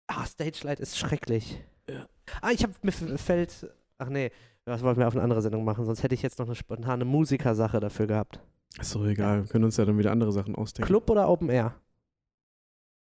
Ah, 0.06 0.26
Stage 0.26 0.60
Light 0.64 0.80
ist 0.80 0.98
schrecklich. 0.98 1.58
Ja. 1.88 2.06
Ah, 2.42 2.50
ich 2.50 2.62
habe 2.62 2.74
mir 2.82 2.92
fällt. 2.92 3.72
Ach 3.98 4.08
nee, 4.08 4.30
das 4.64 4.82
wollten 4.82 5.00
wir 5.00 5.08
auf 5.08 5.14
eine 5.14 5.22
andere 5.22 5.42
Sendung 5.42 5.64
machen, 5.64 5.84
sonst 5.84 6.02
hätte 6.02 6.14
ich 6.14 6.22
jetzt 6.22 6.38
noch 6.38 6.46
eine 6.46 6.54
spontane 6.54 7.04
Musikersache 7.04 7.80
dafür 7.80 8.06
gehabt. 8.06 8.40
Ist 8.78 8.94
doch 8.94 9.04
egal. 9.04 9.42
Wir 9.42 9.48
können 9.48 9.64
uns 9.64 9.76
ja 9.76 9.84
dann 9.84 9.98
wieder 9.98 10.12
andere 10.12 10.32
Sachen 10.32 10.54
ausdenken. 10.54 10.86
Club 10.86 11.10
oder 11.10 11.28
Open 11.28 11.48
Air? 11.48 11.74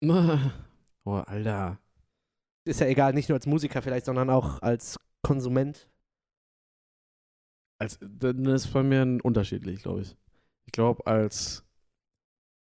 oh, 1.04 1.22
Alter. 1.26 1.78
Ist 2.64 2.80
ja 2.80 2.86
egal, 2.86 3.12
nicht 3.12 3.28
nur 3.28 3.36
als 3.36 3.46
Musiker 3.46 3.82
vielleicht, 3.82 4.06
sondern 4.06 4.30
auch 4.30 4.62
als 4.62 4.96
Konsument. 5.22 5.88
Als, 7.78 7.98
dann 8.00 8.44
ist 8.46 8.72
bei 8.72 8.82
mir 8.82 9.02
ein 9.02 9.20
unterschiedlich, 9.20 9.82
glaube 9.82 10.02
ich. 10.02 10.16
Ich 10.66 10.72
glaube, 10.72 11.06
als 11.06 11.64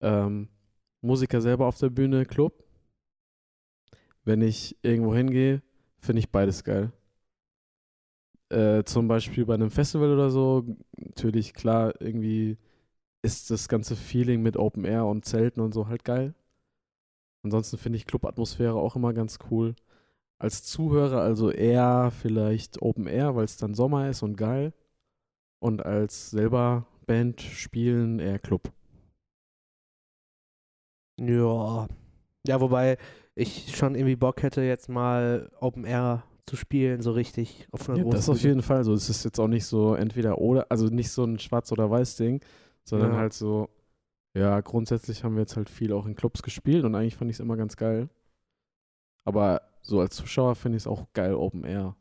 ähm, 0.02 0.50
Musiker 1.02 1.42
selber 1.42 1.68
auf 1.68 1.78
der 1.78 1.90
Bühne, 1.90 2.26
Club, 2.26 2.64
wenn 4.24 4.42
ich 4.42 4.78
irgendwo 4.82 5.16
hingehe, 5.16 5.62
finde 6.00 6.20
ich 6.20 6.32
beides 6.32 6.64
geil. 6.64 6.92
Äh, 8.50 8.84
zum 8.86 9.08
Beispiel 9.08 9.46
bei 9.46 9.56
einem 9.56 9.72
Festival 9.72 10.14
oder 10.14 10.30
so, 10.30 10.66
natürlich 10.98 11.54
klar, 11.54 11.94
irgendwie 12.00 12.58
ist 13.24 13.52
das 13.52 13.70
ganze 13.70 13.96
Feeling 13.96 14.44
mit 14.44 14.58
Open 14.58 14.86
Air 14.86 15.06
und 15.08 15.26
Zelten 15.26 15.62
und 15.62 15.74
so 15.74 15.88
halt 15.88 16.06
geil. 16.06 16.36
Ansonsten 17.44 17.78
finde 17.78 17.98
ich 17.98 18.06
Clubatmosphäre 18.06 18.76
auch 18.76 18.96
immer 18.96 19.14
ganz 19.14 19.40
cool. 19.50 19.76
Als 20.40 20.64
Zuhörer 20.64 21.22
also 21.22 21.52
eher 21.52 22.12
vielleicht 22.12 22.82
Open 22.82 23.08
Air, 23.08 23.36
weil 23.36 23.46
es 23.46 23.58
dann 23.58 23.76
Sommer 23.76 24.10
ist 24.10 24.24
und 24.24 24.38
geil. 24.38 24.74
Und 25.60 25.86
als 25.86 26.32
selber 26.32 26.88
Band 27.08 27.42
spielen 27.42 28.20
eher 28.20 28.40
Club. 28.40 28.72
Ja. 31.20 31.88
Ja, 32.48 32.62
wobei 32.62 32.98
ich 33.36 33.76
schon 33.76 33.96
irgendwie 33.96 34.16
Bock 34.16 34.44
hätte, 34.44 34.62
jetzt 34.64 34.90
mal 34.90 35.52
Open 35.60 35.86
Air 35.86 36.24
zu 36.48 36.56
spielen, 36.56 37.02
so 37.02 37.12
richtig 37.12 37.68
auf 37.72 37.88
einer 37.88 37.98
Ja, 37.98 38.04
großen 38.04 38.18
das 38.18 38.30
auf 38.30 38.42
jeden 38.42 38.62
Fall 38.64 38.84
so. 38.84 38.94
Es 38.94 39.10
ist 39.10 39.24
jetzt 39.26 39.40
auch 39.40 39.48
nicht 39.48 39.66
so 39.66 39.94
entweder 39.94 40.40
oder, 40.40 40.66
also 40.70 40.88
nicht 40.88 41.12
so 41.12 41.24
ein 41.24 41.38
Schwarz- 41.40 41.72
oder 41.72 41.92
Weiß-Ding, 41.92 42.42
sondern 42.84 43.12
Ja. 43.12 43.18
halt 43.18 43.34
so, 43.34 43.70
ja, 44.34 44.60
grundsätzlich 44.62 45.24
haben 45.24 45.36
wir 45.36 45.42
jetzt 45.42 45.58
halt 45.58 45.70
viel 45.70 45.92
auch 45.94 46.06
in 46.06 46.16
Clubs 46.16 46.42
gespielt 46.42 46.86
und 46.86 46.96
eigentlich 46.96 47.16
fand 47.16 47.30
ich 47.30 47.36
es 47.36 47.42
immer 47.42 47.58
ganz 47.58 47.76
geil. 47.76 48.10
Aber 49.26 49.62
so 49.82 50.00
als 50.00 50.16
Zuschauer 50.16 50.56
finde 50.56 50.78
ich 50.78 50.84
es 50.84 50.88
auch 50.88 51.08
geil, 51.14 51.36
Open 51.36 51.64
Air. 51.64 51.96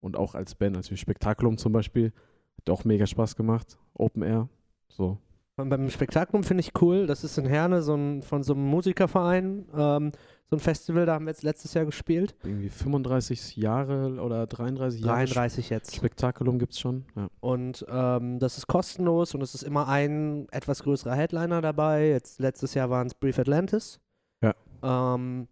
Und 0.00 0.16
auch 0.16 0.34
als 0.34 0.56
Band, 0.56 0.74
natürlich 0.74 1.00
Spektakulum 1.00 1.58
zum 1.58 1.72
Beispiel, 1.72 2.12
hat 2.58 2.70
auch 2.70 2.84
mega 2.84 3.06
Spaß 3.06 3.36
gemacht. 3.36 3.78
Open 3.94 4.22
Air. 4.22 4.48
So. 4.88 5.18
Und 5.56 5.68
beim 5.68 5.88
Spektakulum 5.90 6.42
finde 6.42 6.62
ich 6.62 6.72
cool. 6.82 7.06
Das 7.06 7.22
ist 7.22 7.38
in 7.38 7.46
Herne 7.46 7.82
so 7.82 7.94
ein, 7.94 8.22
von 8.22 8.42
so 8.42 8.54
einem 8.54 8.64
Musikerverein, 8.64 9.66
ähm, 9.76 10.10
so 10.50 10.56
ein 10.56 10.60
Festival, 10.60 11.06
da 11.06 11.14
haben 11.14 11.24
wir 11.24 11.30
jetzt 11.30 11.42
letztes 11.42 11.72
Jahr 11.72 11.86
gespielt. 11.86 12.34
Irgendwie 12.44 12.68
35 12.68 13.56
Jahre 13.56 14.20
oder 14.20 14.46
33 14.46 15.00
Jahre 15.00 15.24
33 15.24 15.70
jetzt. 15.70 15.96
Spektakulum 15.96 16.58
gibt 16.58 16.72
es 16.74 16.80
schon. 16.80 17.06
Ja. 17.16 17.28
Und 17.40 17.86
ähm, 17.88 18.38
das 18.38 18.58
ist 18.58 18.66
kostenlos 18.66 19.34
und 19.34 19.40
es 19.40 19.54
ist 19.54 19.62
immer 19.62 19.88
ein 19.88 20.46
etwas 20.50 20.82
größerer 20.82 21.14
Headliner 21.14 21.62
dabei. 21.62 22.08
Jetzt 22.10 22.38
letztes 22.38 22.74
Jahr 22.74 22.90
waren 22.90 23.06
es 23.06 23.14
Brief 23.14 23.38
Atlantis. 23.38 23.98
Ja. 24.42 24.54
Ähm, 24.82 25.48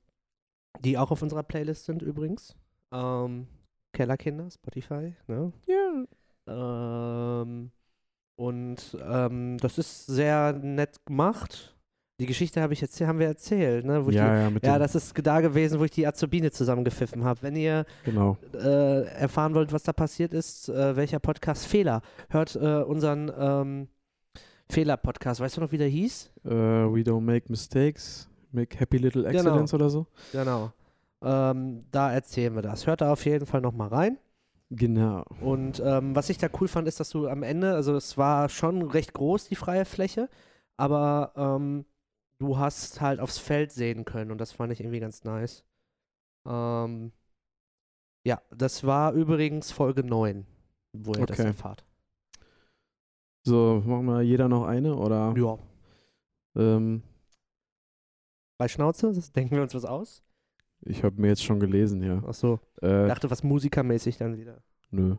die 0.80 0.98
auch 0.98 1.10
auf 1.10 1.22
unserer 1.22 1.42
Playlist 1.42 1.86
sind 1.86 2.02
übrigens. 2.02 2.54
Ähm, 2.92 3.46
Kellerkinder, 3.92 4.50
Spotify, 4.50 5.14
ne? 5.26 5.52
Ja. 5.66 7.42
Ähm, 7.42 7.70
und 8.36 8.98
ähm, 9.02 9.58
das 9.58 9.78
ist 9.78 10.06
sehr 10.06 10.52
nett 10.52 11.04
gemacht. 11.04 11.76
Die 12.20 12.26
Geschichte 12.26 12.60
habe 12.60 12.74
ich 12.74 12.82
jetzt, 12.82 13.00
haben 13.00 13.18
wir 13.18 13.28
erzählt, 13.28 13.86
ne? 13.86 14.04
Wo 14.04 14.10
Ja, 14.10 14.34
die, 14.36 14.42
ja, 14.42 14.50
mit 14.50 14.66
ja, 14.66 14.78
das 14.78 14.94
ist 14.94 15.14
da 15.22 15.40
gewesen, 15.40 15.80
wo 15.80 15.84
ich 15.84 15.90
die 15.90 16.06
Azubine 16.06 16.50
zusammengepfiffen 16.50 17.24
habe. 17.24 17.40
Wenn 17.40 17.56
ihr 17.56 17.86
genau. 18.04 18.36
äh, 18.52 19.06
erfahren 19.06 19.54
wollt, 19.54 19.72
was 19.72 19.84
da 19.84 19.94
passiert 19.94 20.34
ist, 20.34 20.68
äh, 20.68 20.94
welcher 20.96 21.18
Podcast 21.18 21.66
Fehler, 21.66 22.02
hört 22.28 22.56
äh, 22.56 22.82
unseren 22.82 23.32
ähm, 23.38 23.88
Fehler-Podcast. 24.68 25.40
Weißt 25.40 25.56
du 25.56 25.62
noch, 25.62 25.72
wie 25.72 25.78
der 25.78 25.88
hieß? 25.88 26.30
Äh, 26.44 26.50
we 26.50 27.00
don't 27.00 27.22
make 27.22 27.46
mistakes, 27.48 28.28
make 28.52 28.78
happy 28.78 28.98
little 28.98 29.22
Genau. 29.22 29.38
accidents 29.38 29.72
oder 29.72 29.88
so. 29.88 30.06
Genau. 30.32 30.72
Ähm, 31.22 31.86
da 31.90 32.12
erzählen 32.12 32.54
wir 32.54 32.62
das. 32.62 32.86
Hört 32.86 33.00
da 33.00 33.12
auf 33.12 33.24
jeden 33.24 33.46
Fall 33.46 33.62
nochmal 33.62 33.88
rein. 33.88 34.18
Genau. 34.68 35.24
Und 35.40 35.82
ähm, 35.82 36.14
was 36.14 36.28
ich 36.28 36.36
da 36.36 36.48
cool 36.60 36.68
fand, 36.68 36.86
ist, 36.86 37.00
dass 37.00 37.08
du 37.08 37.28
am 37.28 37.42
Ende, 37.42 37.72
also 37.74 37.96
es 37.96 38.18
war 38.18 38.50
schon 38.50 38.82
recht 38.82 39.14
groß, 39.14 39.48
die 39.48 39.56
freie 39.56 39.86
Fläche, 39.86 40.28
aber 40.76 41.32
ähm, 41.34 41.86
du 42.40 42.58
hast 42.58 43.00
halt 43.00 43.20
aufs 43.20 43.38
Feld 43.38 43.70
sehen 43.70 44.04
können 44.04 44.30
und 44.32 44.38
das 44.38 44.50
fand 44.52 44.72
ich 44.72 44.80
irgendwie 44.80 44.98
ganz 45.00 45.22
nice. 45.24 45.64
Ähm, 46.46 47.12
ja, 48.26 48.40
das 48.50 48.82
war 48.84 49.12
übrigens 49.12 49.70
Folge 49.70 50.02
9, 50.02 50.46
wo 50.92 51.14
ihr 51.14 51.26
das 51.26 51.38
Okay. 51.38 51.48
erfahrt. 51.48 51.84
So, 53.46 53.82
machen 53.86 54.06
wir 54.06 54.22
jeder 54.22 54.48
noch 54.48 54.64
eine 54.64 54.96
oder? 54.96 55.34
Ja. 55.36 55.58
Ähm, 56.56 57.02
Bei 58.58 58.68
Schnauze, 58.68 59.12
das 59.12 59.32
denken 59.32 59.54
wir 59.54 59.62
uns 59.62 59.74
was 59.74 59.84
aus? 59.84 60.22
ich 60.82 61.04
habe 61.04 61.20
mir 61.20 61.28
jetzt 61.28 61.44
schon 61.44 61.60
gelesen, 61.60 62.02
ja. 62.02 62.22
Achso, 62.24 62.58
Äh, 62.80 63.06
dachte 63.06 63.30
was 63.30 63.42
musikermäßig 63.42 64.16
dann 64.16 64.36
wieder. 64.38 64.62
nö. 64.90 65.16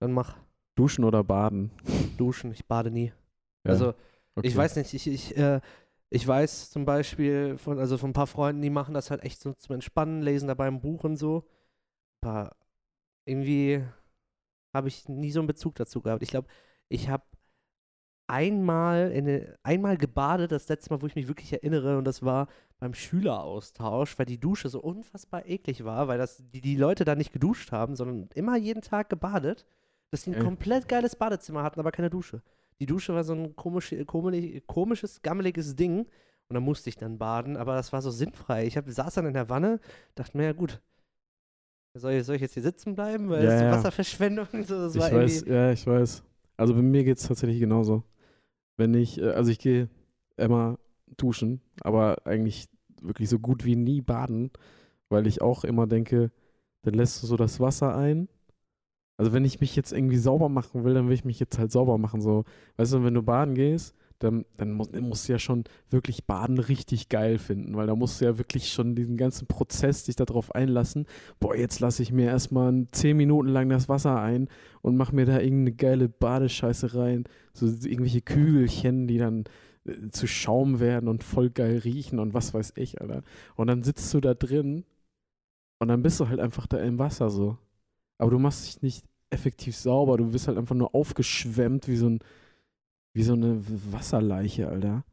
Dann 0.00 0.12
mach 0.12 0.36
Duschen 0.76 1.04
oder 1.04 1.22
baden? 1.24 1.70
Duschen, 2.16 2.52
ich 2.52 2.66
bade 2.66 2.90
nie. 2.90 3.06
Ja, 3.64 3.70
Also, 3.72 3.88
okay. 4.36 4.46
Ich 4.48 4.56
weiß 4.56 4.76
nicht, 4.76 4.94
ich, 4.94 5.06
ich, 5.08 5.36
äh, 5.36 5.60
ich 6.10 6.26
weiß 6.26 6.70
zum 6.70 6.84
Beispiel 6.84 7.58
von, 7.58 7.78
also 7.78 7.98
von 7.98 8.10
ein 8.10 8.14
paar 8.14 8.26
Freunden, 8.26 8.62
die 8.62 8.70
machen 8.70 8.94
das 8.94 9.10
halt 9.10 9.22
echt 9.24 9.40
so 9.40 9.52
zum 9.52 9.74
Entspannen, 9.74 10.22
lesen 10.22 10.48
dabei 10.48 10.66
ein 10.66 10.80
Buch 10.80 11.04
und 11.04 11.16
so. 11.16 11.46
Aber 12.22 12.56
irgendwie 13.26 13.84
habe 14.74 14.88
ich 14.88 15.08
nie 15.08 15.30
so 15.32 15.40
einen 15.40 15.46
Bezug 15.46 15.74
dazu 15.76 16.00
gehabt. 16.00 16.22
Ich 16.22 16.30
glaube, 16.30 16.48
ich 16.88 17.08
habe 17.08 17.24
einmal, 18.28 19.10
in 19.12 19.26
eine, 19.28 19.58
einmal 19.62 19.96
gebadet, 19.96 20.52
das 20.52 20.68
letzte 20.68 20.90
Mal, 20.90 21.02
wo 21.02 21.06
ich 21.06 21.16
mich 21.16 21.28
wirklich 21.28 21.52
erinnere, 21.52 21.98
und 21.98 22.04
das 22.04 22.22
war 22.22 22.48
beim 22.78 22.94
Schüleraustausch, 22.94 24.18
weil 24.18 24.26
die 24.26 24.38
Dusche 24.38 24.68
so 24.68 24.80
unfassbar 24.80 25.46
eklig 25.46 25.84
war, 25.84 26.08
weil 26.08 26.18
das, 26.18 26.42
die, 26.52 26.60
die 26.60 26.76
Leute 26.76 27.04
da 27.04 27.14
nicht 27.14 27.32
geduscht 27.32 27.72
haben, 27.72 27.96
sondern 27.96 28.28
immer 28.34 28.56
jeden 28.56 28.82
Tag 28.82 29.08
gebadet, 29.10 29.66
dass 30.10 30.22
die 30.22 30.30
ein 30.30 30.36
Ey. 30.36 30.44
komplett 30.44 30.88
geiles 30.88 31.16
Badezimmer 31.16 31.62
hatten, 31.62 31.80
aber 31.80 31.90
keine 31.90 32.10
Dusche. 32.10 32.42
Die 32.80 32.86
Dusche 32.86 33.14
war 33.14 33.24
so 33.24 33.34
ein 33.34 33.56
komisch, 33.56 33.94
komisch, 34.06 34.62
komisches, 34.66 35.22
gammeliges 35.22 35.74
Ding. 35.76 36.06
Und 36.48 36.54
da 36.54 36.60
musste 36.60 36.88
ich 36.88 36.96
dann 36.96 37.18
baden, 37.18 37.56
aber 37.56 37.74
das 37.74 37.92
war 37.92 38.00
so 38.00 38.10
sinnfrei. 38.10 38.66
Ich 38.66 38.76
hab, 38.76 38.88
saß 38.88 39.14
dann 39.14 39.26
in 39.26 39.34
der 39.34 39.50
Wanne, 39.50 39.80
dachte 40.14 40.36
mir, 40.36 40.44
ja 40.44 40.52
gut, 40.52 40.80
soll 41.94 42.12
ich, 42.12 42.24
soll 42.24 42.36
ich 42.36 42.42
jetzt 42.42 42.54
hier 42.54 42.62
sitzen 42.62 42.94
bleiben? 42.94 43.28
Weil 43.28 43.44
Ja, 43.44 43.50
das 43.50 43.54
ist 43.54 43.60
ja. 43.62 43.70
Wasserverschwendung. 43.72 44.46
So, 44.64 44.78
das 44.78 44.94
ich 44.94 45.00
war 45.00 45.12
weiß, 45.12 45.42
irgendwie, 45.42 45.52
ja, 45.52 45.72
ich 45.72 45.86
weiß. 45.86 46.22
Also 46.56 46.74
bei 46.74 46.82
mir 46.82 47.04
geht 47.04 47.18
es 47.18 47.26
tatsächlich 47.26 47.60
genauso. 47.60 48.02
Wenn 48.76 48.94
ich, 48.94 49.20
äh, 49.20 49.30
also 49.30 49.50
ich 49.50 49.58
gehe 49.58 49.88
immer 50.36 50.78
duschen, 51.16 51.60
aber 51.80 52.26
eigentlich 52.26 52.68
wirklich 53.02 53.28
so 53.28 53.38
gut 53.38 53.64
wie 53.64 53.76
nie 53.76 54.00
baden, 54.00 54.50
weil 55.08 55.26
ich 55.26 55.42
auch 55.42 55.64
immer 55.64 55.86
denke, 55.86 56.30
dann 56.82 56.94
lässt 56.94 57.22
du 57.22 57.26
so 57.26 57.36
das 57.36 57.60
Wasser 57.60 57.96
ein. 57.96 58.28
Also 59.18 59.32
wenn 59.32 59.44
ich 59.44 59.60
mich 59.60 59.76
jetzt 59.76 59.92
irgendwie 59.92 60.16
sauber 60.16 60.48
machen 60.48 60.84
will, 60.84 60.94
dann 60.94 61.08
will 61.08 61.14
ich 61.14 61.24
mich 61.24 61.40
jetzt 61.40 61.58
halt 61.58 61.72
sauber 61.72 61.98
machen. 61.98 62.20
So, 62.20 62.44
weißt 62.76 62.94
du, 62.94 63.04
wenn 63.04 63.14
du 63.14 63.22
baden 63.22 63.54
gehst, 63.54 63.94
dann, 64.20 64.44
dann 64.56 64.72
musst, 64.72 65.28
du 65.28 65.32
ja 65.32 65.38
schon 65.38 65.64
wirklich 65.90 66.24
Baden 66.26 66.58
richtig 66.58 67.08
geil 67.08 67.38
finden, 67.38 67.76
weil 67.76 67.86
da 67.86 67.94
musst 67.94 68.20
du 68.20 68.24
ja 68.24 68.38
wirklich 68.38 68.72
schon 68.72 68.94
diesen 68.94 69.16
ganzen 69.16 69.46
Prozess 69.46 70.04
dich 70.04 70.16
darauf 70.16 70.54
einlassen. 70.54 71.06
Boah, 71.40 71.54
jetzt 71.56 71.80
lasse 71.80 72.02
ich 72.02 72.12
mir 72.12 72.26
erstmal 72.26 72.86
zehn 72.92 73.16
Minuten 73.16 73.48
lang 73.48 73.68
das 73.68 73.88
Wasser 73.88 74.20
ein 74.20 74.48
und 74.82 74.96
mach 74.96 75.12
mir 75.12 75.24
da 75.24 75.40
irgendeine 75.40 75.72
geile 75.72 76.08
Badescheiße 76.08 76.94
rein. 76.94 77.24
So 77.52 77.66
irgendwelche 77.66 78.22
Kügelchen, 78.22 79.06
die 79.06 79.18
dann 79.18 79.44
äh, 79.84 80.10
zu 80.10 80.26
Schaum 80.26 80.80
werden 80.80 81.08
und 81.08 81.22
voll 81.22 81.50
geil 81.50 81.78
riechen 81.78 82.18
und 82.18 82.34
was 82.34 82.54
weiß 82.54 82.72
ich, 82.76 83.00
Alter. 83.00 83.22
Und 83.54 83.68
dann 83.68 83.82
sitzt 83.82 84.12
du 84.14 84.20
da 84.20 84.34
drin 84.34 84.84
und 85.80 85.88
dann 85.88 86.02
bist 86.02 86.18
du 86.18 86.28
halt 86.28 86.40
einfach 86.40 86.66
da 86.66 86.78
im 86.78 86.98
Wasser 86.98 87.30
so. 87.30 87.58
Aber 88.18 88.30
du 88.30 88.38
machst 88.38 88.66
dich 88.66 88.82
nicht 88.82 89.04
effektiv 89.30 89.76
sauber, 89.76 90.16
du 90.16 90.30
bist 90.30 90.48
halt 90.48 90.58
einfach 90.58 90.74
nur 90.74 90.94
aufgeschwemmt 90.94 91.88
wie 91.88 91.96
so 91.96 92.08
ein 92.08 92.18
wie 93.14 93.22
so 93.22 93.32
eine 93.32 93.60
Wasserleiche, 93.92 94.68
Alter. 94.68 95.04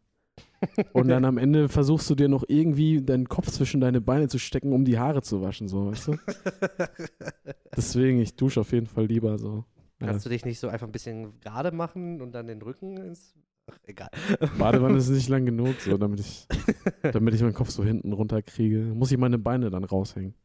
Und 0.93 1.07
dann 1.07 1.25
am 1.25 1.37
Ende 1.37 1.69
versuchst 1.69 2.09
du 2.09 2.15
dir 2.15 2.27
noch 2.27 2.43
irgendwie 2.47 3.01
deinen 3.01 3.29
Kopf 3.29 3.49
zwischen 3.51 3.81
deine 3.81 4.01
Beine 4.01 4.27
zu 4.27 4.37
stecken, 4.37 4.73
um 4.73 4.85
die 4.85 4.99
Haare 4.99 5.21
zu 5.21 5.41
waschen, 5.41 5.67
so, 5.67 5.87
weißt 5.87 6.07
du? 6.07 6.17
Deswegen, 7.75 8.19
ich 8.19 8.35
dusche 8.35 8.61
auf 8.61 8.71
jeden 8.71 8.87
Fall 8.87 9.05
lieber 9.05 9.37
so. 9.37 9.65
Ja, 10.01 10.07
Kannst 10.07 10.25
du 10.25 10.29
dich 10.29 10.45
nicht 10.45 10.59
so 10.59 10.67
einfach 10.67 10.87
ein 10.87 10.91
bisschen 10.91 11.39
gerade 11.39 11.71
machen 11.71 12.21
und 12.21 12.33
dann 12.33 12.47
den 12.47 12.61
Rücken 12.61 12.97
ins. 12.97 13.33
Ach, 13.67 13.77
egal. 13.83 14.09
Badewanne 14.59 14.97
ist 14.97 15.09
nicht 15.09 15.29
lang 15.29 15.45
genug, 15.45 15.79
so, 15.79 15.97
damit 15.97 16.19
ich, 16.19 16.47
damit 17.01 17.33
ich 17.33 17.41
meinen 17.41 17.53
Kopf 17.53 17.69
so 17.69 17.83
hinten 17.83 18.13
runter 18.13 18.41
kriege. 18.41 18.79
Muss 18.93 19.11
ich 19.11 19.17
meine 19.17 19.39
Beine 19.39 19.69
dann 19.69 19.83
raushängen. 19.83 20.35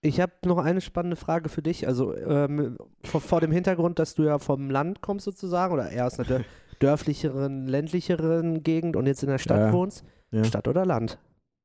Ich 0.00 0.20
habe 0.20 0.32
noch 0.44 0.58
eine 0.58 0.80
spannende 0.80 1.16
Frage 1.16 1.48
für 1.48 1.62
dich. 1.62 1.86
Also 1.86 2.14
ähm, 2.14 2.76
vor, 3.04 3.20
vor 3.20 3.40
dem 3.40 3.50
Hintergrund, 3.50 3.98
dass 3.98 4.14
du 4.14 4.22
ja 4.22 4.38
vom 4.38 4.70
Land 4.70 5.00
kommst 5.00 5.24
sozusagen 5.24 5.74
oder 5.74 5.90
eher 5.90 6.06
aus 6.06 6.18
einer 6.18 6.28
dör 6.28 6.44
dörflicheren, 6.78 7.66
ländlicheren 7.66 8.62
Gegend 8.62 8.94
und 8.94 9.06
jetzt 9.06 9.24
in 9.24 9.28
der 9.28 9.38
Stadt 9.38 9.58
Ja. 9.58 9.72
wohnst. 9.72 10.04
Ja. 10.30 10.44
Stadt 10.44 10.68
oder 10.68 10.86
Land? 10.86 11.18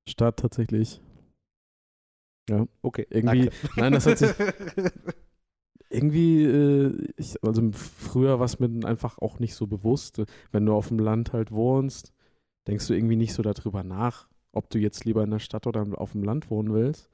Stadt 0.09 0.37
tatsächlich. 0.37 1.01
Okay. 2.81 3.05
Irgendwie, 3.09 3.45
danke. 3.45 3.51
nein, 3.77 3.93
das 3.93 4.05
hat 4.07 4.17
sich, 4.17 4.31
irgendwie, 5.89 6.43
äh, 6.43 7.07
ich, 7.15 7.35
also 7.43 7.61
früher 7.73 8.39
war 8.39 8.45
es 8.45 8.59
mir 8.59 8.69
einfach 8.87 9.19
auch 9.19 9.39
nicht 9.39 9.53
so 9.55 9.67
bewusst. 9.67 10.21
Wenn 10.51 10.65
du 10.65 10.73
auf 10.73 10.87
dem 10.87 10.99
Land 10.99 11.31
halt 11.31 11.51
wohnst, 11.51 12.11
denkst 12.67 12.87
du 12.87 12.93
irgendwie 12.95 13.15
nicht 13.15 13.33
so 13.33 13.43
darüber 13.43 13.83
nach, 13.83 14.27
ob 14.51 14.69
du 14.69 14.79
jetzt 14.79 15.05
lieber 15.05 15.23
in 15.23 15.31
der 15.31 15.39
Stadt 15.39 15.67
oder 15.67 15.85
auf 15.99 16.13
dem 16.13 16.23
Land 16.23 16.49
wohnen 16.49 16.73
willst. 16.73 17.09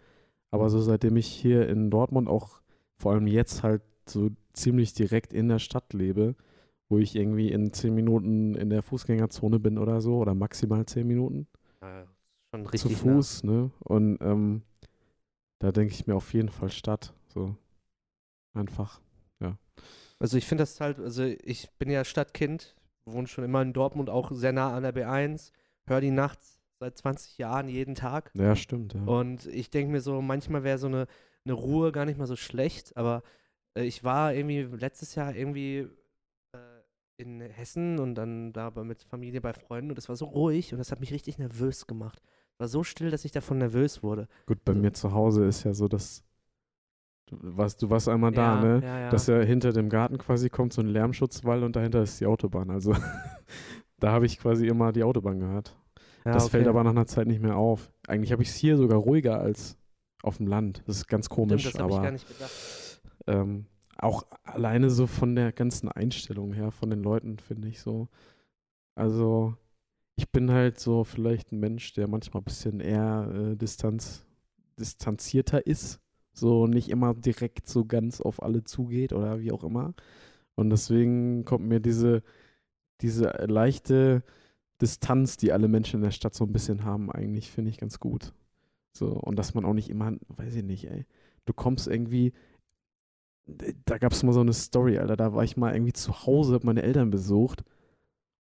Aber 0.52 0.70
so 0.70 0.80
seitdem 0.82 1.16
ich 1.18 1.28
hier 1.28 1.70
in 1.70 1.92
Dortmund 1.92 2.28
auch 2.28 2.62
vor 2.98 3.14
allem 3.14 3.28
jetzt 3.28 3.64
halt 3.64 3.82
so 4.08 4.30
ziemlich 4.54 4.94
direkt 4.94 5.34
in 5.34 5.48
der 5.48 5.60
Stadt 5.60 5.94
lebe, 5.94 6.36
wo 6.90 6.98
ich 6.98 7.16
irgendwie 7.16 7.52
in 7.52 7.72
zehn 7.72 7.94
Minuten 7.94 8.56
in 8.56 8.70
der 8.70 8.82
Fußgängerzone 8.82 9.60
bin 9.60 9.78
oder 9.78 10.02
so, 10.02 10.18
oder 10.18 10.34
maximal 10.34 10.86
zehn 10.86 11.08
Minuten 11.08 11.48
Ja, 11.82 12.08
schon 12.52 12.66
zu 12.66 12.72
richtig. 12.72 13.04
nah. 13.06 13.16
Fuß, 13.16 13.44
ne? 13.44 13.72
Und 13.80 14.18
ähm, 14.22 14.64
da 15.60 15.72
denke 15.72 15.94
ich 15.94 16.08
mir 16.08 16.16
auf 16.16 16.34
jeden 16.34 16.50
Fall 16.50 16.70
Stadt. 16.70 17.14
So 17.28 17.56
einfach. 18.54 19.02
Also 20.20 20.38
ich 20.38 20.46
finde 20.46 20.64
das 20.64 20.82
halt, 20.82 21.00
also 21.00 21.24
ich 21.24 21.70
bin 21.80 21.90
ja 21.90 22.04
Stadtkind, 22.04 22.76
wohne 23.06 23.28
schon 23.28 23.46
immer 23.46 23.62
in 23.62 23.74
Dortmund, 23.74 24.10
auch 24.10 24.32
sehr 24.32 24.52
nah 24.52 24.76
an 24.76 24.84
der 24.84 24.94
B1, 24.94 25.52
höre 25.86 26.02
die 26.02 26.12
nachts 26.12 26.59
seit 26.80 26.98
20 26.98 27.38
Jahren 27.38 27.68
jeden 27.68 27.96
Tag. 27.96 28.32
Ja, 28.34 28.56
stimmt. 28.56 28.94
Ja. 28.94 29.04
Und 29.04 29.46
ich 29.48 29.70
denke 29.70 29.92
mir 29.92 30.02
so, 30.02 30.22
manchmal 30.22 30.64
wäre 30.64 30.78
so 30.78 30.88
eine, 30.88 31.08
eine 31.46 31.54
Ruhe 31.54 31.92
gar 31.92 32.06
nicht 32.06 32.18
mal 32.18 32.28
so 32.28 32.36
schlecht, 32.36 32.96
aber 32.98 33.22
äh, 33.76 33.84
ich 33.84 34.04
war 34.04 34.34
irgendwie 34.34 34.62
letztes 34.62 35.16
Jahr 35.16 35.36
irgendwie 35.36 35.88
äh, 36.54 36.58
in 37.18 37.42
Hessen 37.42 38.00
und 38.00 38.16
dann 38.16 38.54
da 38.54 38.72
mit 38.84 39.04
Familie 39.04 39.42
bei 39.42 39.54
Freunden 39.54 39.92
und 39.92 39.98
es 39.98 40.10
war 40.10 40.16
so 40.16 40.26
ruhig 40.26 40.72
und 40.72 40.80
das 40.80 40.92
hat 40.92 41.00
mich 41.00 41.12
richtig 41.12 41.38
nervös 41.38 41.86
gemacht. 41.86 42.22
War 42.58 42.68
so 42.68 42.84
still, 42.84 43.12
dass 43.12 43.26
ich 43.26 43.32
davon 43.32 43.58
nervös 43.58 44.04
wurde. 44.04 44.28
Gut, 44.46 44.64
bei 44.66 44.74
so. 44.74 44.80
mir 44.80 44.94
zu 44.94 45.14
Hause 45.14 45.46
ist 45.46 45.64
ja 45.64 45.74
so, 45.74 45.88
dass 45.88 46.24
du 47.28 47.38
warst, 47.42 47.82
du 47.82 47.90
warst 47.90 48.10
einmal 48.10 48.32
da, 48.32 48.56
ja, 48.56 48.62
ne? 48.62 48.82
Ja, 48.84 49.00
ja. 49.00 49.10
Dass 49.10 49.28
ja 49.28 49.40
hinter 49.40 49.72
dem 49.72 49.90
Garten 49.90 50.18
quasi 50.18 50.50
kommt 50.50 50.74
so 50.74 50.82
ein 50.82 50.88
Lärmschutzwall 50.88 51.64
und 51.64 51.76
dahinter 51.76 52.04
ist 52.04 52.20
die 52.20 52.26
Autobahn. 52.26 52.70
Also 52.70 52.96
da 54.00 54.12
habe 54.12 54.26
ich 54.26 54.40
quasi 54.40 54.68
immer 54.68 54.92
die 54.92 55.04
Autobahn 55.04 55.40
gehört. 55.40 55.78
Ja, 56.26 56.34
das 56.34 56.50
fällt 56.50 56.64
okay. 56.64 56.70
aber 56.70 56.84
nach 56.84 56.92
einer 56.92 57.06
Zeit 57.06 57.28
nicht 57.28 57.42
mehr 57.42 57.58
auf. 57.58 57.92
Eigentlich 58.08 58.32
habe 58.32 58.44
ich 58.44 58.50
es 58.50 58.56
hier 58.56 58.78
sogar 58.78 59.00
ruhiger 59.00 59.40
als 59.40 59.78
auf 60.22 60.38
dem 60.38 60.48
Land. 60.48 60.84
Das 60.86 60.98
ist 60.98 61.08
ganz 61.08 61.30
komisch, 61.30 61.62
Stimmt, 61.62 61.76
das 61.76 61.82
habe 61.82 61.92
ich 61.92 61.98
aber 61.98 62.06
gar 62.06 62.12
nicht 62.12 62.28
gedacht. 62.28 63.02
ähm, 63.28 63.66
auch 63.98 64.24
alleine 64.44 64.90
so 64.90 65.08
von 65.08 65.36
der 65.36 65.52
ganzen 65.52 65.90
Einstellung 65.90 66.54
her, 66.54 66.72
von 66.72 66.90
den 66.90 67.04
Leuten, 67.04 67.38
finde 67.40 67.68
ich 67.68 67.82
so. 67.82 68.08
Also, 68.96 69.56
ich 70.16 70.30
bin 70.32 70.52
halt 70.52 70.80
so 70.80 71.04
vielleicht 71.04 71.52
ein 71.52 71.60
Mensch, 71.60 71.94
der 71.94 72.08
manchmal 72.08 72.42
ein 72.42 72.46
bisschen 72.46 72.80
eher 72.80 73.32
äh, 73.34 73.56
Distanz, 73.56 74.26
distanzierter 74.78 75.66
ist. 75.66 76.00
So 76.34 76.68
nicht 76.68 76.90
immer 76.90 77.14
direkt 77.14 77.68
so 77.68 77.86
ganz 77.86 78.22
auf 78.22 78.42
alle 78.42 78.64
zugeht 78.64 79.14
oder 79.14 79.40
wie 79.40 79.52
auch 79.52 79.64
immer. 79.64 79.94
Und 80.56 80.70
deswegen 80.70 81.46
kommt 81.46 81.68
mir 81.68 81.80
diese, 81.80 82.24
diese 83.02 83.28
leichte 83.48 84.24
Distanz, 84.82 85.38
die 85.38 85.52
alle 85.52 85.68
Menschen 85.68 85.98
in 85.98 86.04
der 86.04 86.12
Stadt 86.12 86.34
so 86.34 86.46
ein 86.46 86.54
bisschen 86.54 86.84
haben, 86.84 87.12
eigentlich, 87.12 87.52
finde 87.52 87.70
ich 87.70 87.78
ganz 87.78 88.00
gut. 88.00 88.34
So, 88.92 89.08
und 89.10 89.38
dass 89.38 89.54
man 89.54 89.66
auch 89.66 89.74
nicht 89.74 89.90
immer, 89.90 90.14
weiß 90.30 90.56
ich 90.56 90.64
nicht, 90.64 90.90
ey. 90.90 91.06
Du 91.46 91.54
kommst 91.54 91.88
irgendwie, 91.88 92.34
da 93.86 93.98
gab 93.98 94.12
es 94.12 94.24
mal 94.24 94.34
so 94.34 94.42
eine 94.42 94.54
Story, 94.54 94.98
Alter. 94.98 95.18
Da 95.18 95.34
war 95.34 95.44
ich 95.44 95.58
mal 95.58 95.74
irgendwie 95.74 95.94
zu 95.94 96.26
Hause, 96.26 96.54
hab 96.54 96.64
meine 96.64 96.84
Eltern 96.84 97.10
besucht. 97.10 97.64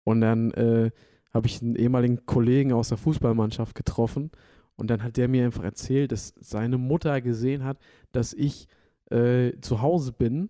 Und 0.04 0.22
dann 0.22 0.52
äh, 0.52 0.92
habe 1.34 1.48
ich 1.48 1.62
einen 1.62 1.76
ehemaligen 1.76 2.26
Kollegen 2.26 2.74
aus 2.74 2.90
der 2.90 2.98
Fußballmannschaft 2.98 3.76
getroffen. 3.76 4.32
Und 4.76 4.90
dann 4.90 5.04
hat 5.04 5.18
der 5.18 5.28
mir 5.28 5.46
einfach 5.46 5.64
erzählt, 5.64 6.12
dass 6.12 6.34
seine 6.40 6.78
Mutter 6.78 7.22
gesehen 7.22 7.64
hat, 7.64 7.78
dass 8.12 8.34
ich 8.34 8.68
äh, 9.10 9.54
zu 9.62 9.82
Hause 9.82 10.12
bin, 10.12 10.50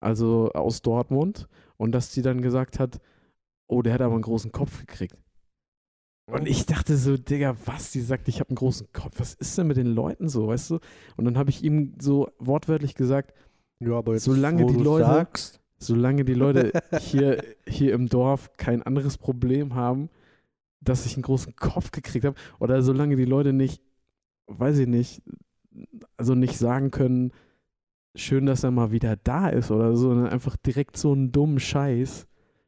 also 0.00 0.50
aus 0.52 0.82
Dortmund, 0.82 1.48
und 1.76 1.92
dass 1.92 2.12
sie 2.12 2.22
dann 2.22 2.42
gesagt 2.42 2.78
hat, 2.78 3.00
oh, 3.74 3.82
der 3.82 3.94
hat 3.94 4.00
aber 4.00 4.14
einen 4.14 4.22
großen 4.22 4.52
Kopf 4.52 4.78
gekriegt. 4.80 5.16
Und 6.30 6.48
ich 6.48 6.64
dachte 6.64 6.96
so, 6.96 7.16
Digga, 7.18 7.54
was? 7.66 7.90
Die 7.92 8.00
sagt, 8.00 8.28
ich 8.28 8.40
habe 8.40 8.48
einen 8.50 8.56
großen 8.56 8.86
Kopf. 8.92 9.14
Was 9.18 9.34
ist 9.34 9.58
denn 9.58 9.66
mit 9.66 9.76
den 9.76 9.88
Leuten 9.94 10.28
so, 10.28 10.48
weißt 10.48 10.70
du? 10.70 10.78
Und 11.16 11.26
dann 11.26 11.36
habe 11.36 11.50
ich 11.50 11.62
ihm 11.62 11.94
so 12.00 12.30
wortwörtlich 12.38 12.94
gesagt, 12.94 13.34
Ja, 13.80 13.92
aber 13.98 14.18
Solange 14.18 14.62
wo 14.62 14.68
die 14.68 14.82
Leute- 14.82 15.04
sagst, 15.04 15.60
solange 15.78 16.24
die 16.24 16.32
Leute 16.34 16.72
hier, 17.00 17.44
hier 17.68 17.92
im 17.92 18.08
Dorf 18.08 18.56
kein 18.56 18.82
anderes 18.82 19.18
Problem 19.18 19.74
haben, 19.74 20.08
dass 20.80 21.04
ich 21.04 21.14
einen 21.14 21.22
großen 21.24 21.56
Kopf 21.56 21.90
gekriegt 21.90 22.24
habe, 22.24 22.36
oder 22.58 22.82
solange 22.82 23.16
die 23.16 23.24
Leute 23.26 23.52
nicht, 23.52 23.82
weiß 24.46 24.78
ich 24.78 24.86
nicht, 24.86 25.22
also 26.16 26.34
nicht 26.34 26.56
sagen 26.56 26.90
können, 26.90 27.32
schön, 28.16 28.46
dass 28.46 28.64
er 28.64 28.70
mal 28.70 28.92
wieder 28.92 29.16
da 29.16 29.48
ist 29.48 29.70
oder 29.70 29.94
so, 29.96 30.08
sondern 30.08 30.28
einfach 30.28 30.56
direkt 30.56 30.96
so 30.96 31.12
einen 31.12 31.32
dummen 31.32 31.58
Scheiß, 31.60 32.26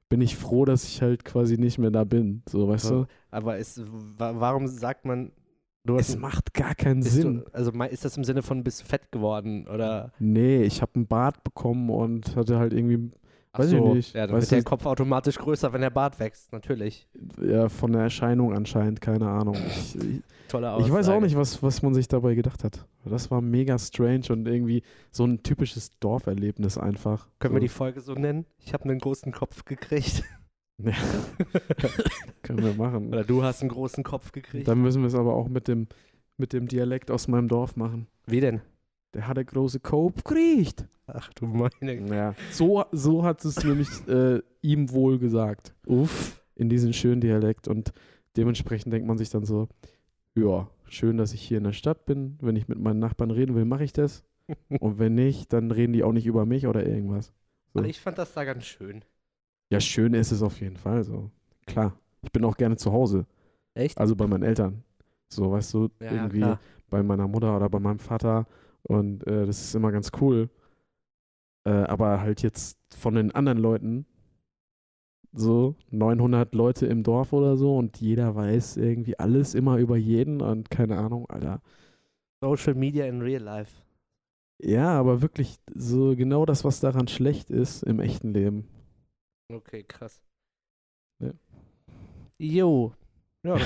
bin 0.08 0.20
ich 0.20 0.36
froh, 0.36 0.64
dass 0.64 0.84
ich 0.84 1.02
halt 1.02 1.24
quasi 1.24 1.56
nicht 1.58 1.78
mehr 1.78 1.90
da 1.90 2.04
bin. 2.04 2.42
So, 2.48 2.68
weißt 2.68 2.90
du? 2.90 3.06
aber 3.30 3.58
es, 3.58 3.80
wa- 4.18 4.34
warum 4.36 4.66
sagt 4.68 5.04
man, 5.04 5.32
Es 5.98 6.16
macht 6.16 6.52
gar 6.54 6.74
keinen 6.74 7.02
Sinn. 7.02 7.44
Du, 7.44 7.52
also 7.52 7.70
ist 7.70 8.04
das 8.04 8.16
im 8.16 8.24
Sinne 8.24 8.42
von 8.42 8.64
bist 8.64 8.80
du 8.82 8.84
fett 8.86 9.12
geworden 9.12 9.66
oder 9.68 10.12
Nee, 10.18 10.62
ich 10.62 10.82
habe 10.82 10.92
einen 10.96 11.06
Bart 11.06 11.44
bekommen 11.44 11.90
und 11.90 12.34
hatte 12.36 12.58
halt 12.58 12.72
irgendwie, 12.72 13.10
Ach 13.56 13.60
Weiß 13.60 13.72
ich 13.72 13.78
so, 13.78 13.94
nicht. 13.94 14.14
Ja, 14.14 14.26
dann 14.26 14.36
Weißt 14.36 14.50
wird 14.50 14.58
der 14.58 14.64
Kopf 14.64 14.84
automatisch 14.84 15.38
größer, 15.38 15.72
wenn 15.72 15.80
der 15.80 15.90
Bart 15.90 16.20
wächst, 16.20 16.52
natürlich. 16.52 17.08
ja, 17.40 17.70
von 17.70 17.92
der 17.92 18.02
Erscheinung 18.02 18.52
anscheinend, 18.52 19.00
keine 19.00 19.28
Ahnung. 19.28 19.56
Ich, 19.66 19.96
ich, 19.96 20.22
Tolle 20.48 20.70
Aussage. 20.70 20.88
Ich 20.88 20.94
weiß 20.94 21.08
auch 21.08 21.20
nicht, 21.20 21.36
was, 21.36 21.62
was 21.62 21.82
man 21.82 21.94
sich 21.94 22.06
dabei 22.06 22.34
gedacht 22.34 22.64
hat. 22.64 22.86
Das 23.06 23.30
war 23.30 23.40
mega 23.40 23.78
strange 23.78 24.26
und 24.28 24.46
irgendwie 24.46 24.82
so 25.10 25.24
ein 25.24 25.42
typisches 25.42 25.90
Dorferlebnis 25.98 26.76
einfach. 26.76 27.28
Können 27.38 27.52
so. 27.52 27.56
wir 27.56 27.60
die 27.60 27.68
Folge 27.68 28.00
so 28.02 28.12
nennen? 28.12 28.44
Ich 28.58 28.74
habe 28.74 28.84
einen 28.84 28.98
großen 28.98 29.32
Kopf 29.32 29.64
gekriegt. 29.64 30.22
Ja. 30.78 30.92
Können 32.42 32.62
wir 32.62 32.74
machen. 32.74 33.08
Oder 33.08 33.24
du 33.24 33.42
hast 33.42 33.62
einen 33.62 33.70
großen 33.70 34.04
Kopf 34.04 34.32
gekriegt. 34.32 34.68
Dann 34.68 34.82
müssen 34.82 35.00
wir 35.00 35.08
es 35.08 35.14
aber 35.14 35.34
auch 35.34 35.48
mit 35.48 35.68
dem, 35.68 35.88
mit 36.36 36.52
dem 36.52 36.68
Dialekt 36.68 37.10
aus 37.10 37.28
meinem 37.28 37.48
Dorf 37.48 37.76
machen. 37.76 38.06
Wie 38.26 38.40
denn? 38.40 38.60
Der 39.14 39.26
hat 39.28 39.38
einen 39.38 39.46
großen 39.46 39.82
Kopf 39.82 40.22
gekriegt. 40.24 40.86
Ach 41.06 41.32
du 41.34 41.46
meine. 41.46 42.14
Ja. 42.14 42.34
So, 42.50 42.84
so 42.92 43.24
hat 43.24 43.44
es 43.44 43.62
nämlich 43.64 43.88
äh, 44.08 44.40
ihm 44.62 44.90
wohl 44.90 45.18
gesagt. 45.18 45.74
Uff. 45.86 46.42
In 46.54 46.68
diesem 46.68 46.92
schönen 46.92 47.20
Dialekt. 47.20 47.68
Und 47.68 47.92
dementsprechend 48.36 48.92
denkt 48.92 49.06
man 49.06 49.18
sich 49.18 49.30
dann 49.30 49.44
so, 49.44 49.68
ja, 50.34 50.68
schön, 50.86 51.16
dass 51.16 51.32
ich 51.32 51.42
hier 51.42 51.58
in 51.58 51.64
der 51.64 51.72
Stadt 51.72 52.04
bin. 52.06 52.36
Wenn 52.40 52.56
ich 52.56 52.68
mit 52.68 52.78
meinen 52.78 52.98
Nachbarn 52.98 53.30
reden 53.30 53.54
will, 53.54 53.64
mache 53.64 53.84
ich 53.84 53.92
das. 53.92 54.24
Und 54.80 54.98
wenn 54.98 55.14
nicht, 55.14 55.52
dann 55.52 55.70
reden 55.70 55.92
die 55.92 56.02
auch 56.04 56.12
nicht 56.12 56.26
über 56.26 56.44
mich 56.46 56.66
oder 56.66 56.86
irgendwas. 56.86 57.32
So. 57.74 57.80
Ach, 57.80 57.84
ich 57.86 58.00
fand 58.00 58.18
das 58.18 58.32
da 58.32 58.44
ganz 58.44 58.64
schön. 58.64 59.04
Ja, 59.70 59.80
schön 59.80 60.14
ist 60.14 60.30
es 60.32 60.42
auf 60.42 60.60
jeden 60.60 60.76
Fall 60.76 61.04
so. 61.04 61.30
Klar. 61.66 61.98
Ich 62.22 62.32
bin 62.32 62.44
auch 62.44 62.56
gerne 62.56 62.76
zu 62.76 62.92
Hause. 62.92 63.26
Echt? 63.74 63.98
Also 63.98 64.14
bei 64.16 64.26
meinen 64.26 64.42
Eltern. 64.42 64.82
So, 65.28 65.50
weißt 65.52 65.74
du, 65.74 65.88
Ja, 66.00 66.06
ja, 66.06 66.12
irgendwie 66.12 66.38
klar. 66.38 66.60
bei 66.88 67.02
meiner 67.02 67.26
Mutter 67.28 67.56
oder 67.56 67.68
bei 67.68 67.80
meinem 67.80 67.98
Vater. 67.98 68.46
Und 68.88 69.26
äh, 69.26 69.46
das 69.46 69.60
ist 69.60 69.74
immer 69.74 69.92
ganz 69.92 70.10
cool. 70.20 70.48
Äh, 71.64 71.70
aber 71.70 72.20
halt 72.20 72.42
jetzt 72.42 72.78
von 72.96 73.14
den 73.14 73.32
anderen 73.32 73.58
Leuten, 73.58 74.06
so 75.32 75.74
900 75.90 76.54
Leute 76.54 76.86
im 76.86 77.02
Dorf 77.02 77.32
oder 77.32 77.56
so 77.56 77.76
und 77.76 78.00
jeder 78.00 78.34
weiß 78.34 78.76
irgendwie 78.78 79.18
alles 79.18 79.54
immer 79.54 79.78
über 79.78 79.96
jeden 79.96 80.40
und 80.40 80.70
keine 80.70 80.96
Ahnung, 80.96 81.28
Alter. 81.28 81.60
Social 82.40 82.74
Media 82.74 83.06
in 83.06 83.20
Real 83.20 83.42
Life. 83.42 83.82
Ja, 84.58 84.98
aber 84.98 85.20
wirklich 85.20 85.58
so 85.74 86.16
genau 86.16 86.46
das, 86.46 86.64
was 86.64 86.80
daran 86.80 87.08
schlecht 87.08 87.50
ist 87.50 87.82
im 87.82 88.00
echten 88.00 88.32
Leben. 88.32 88.68
Okay, 89.52 89.82
krass. 89.82 90.22
Ja. 91.18 91.32
Jo. 92.38 92.92
Ja, 93.42 93.58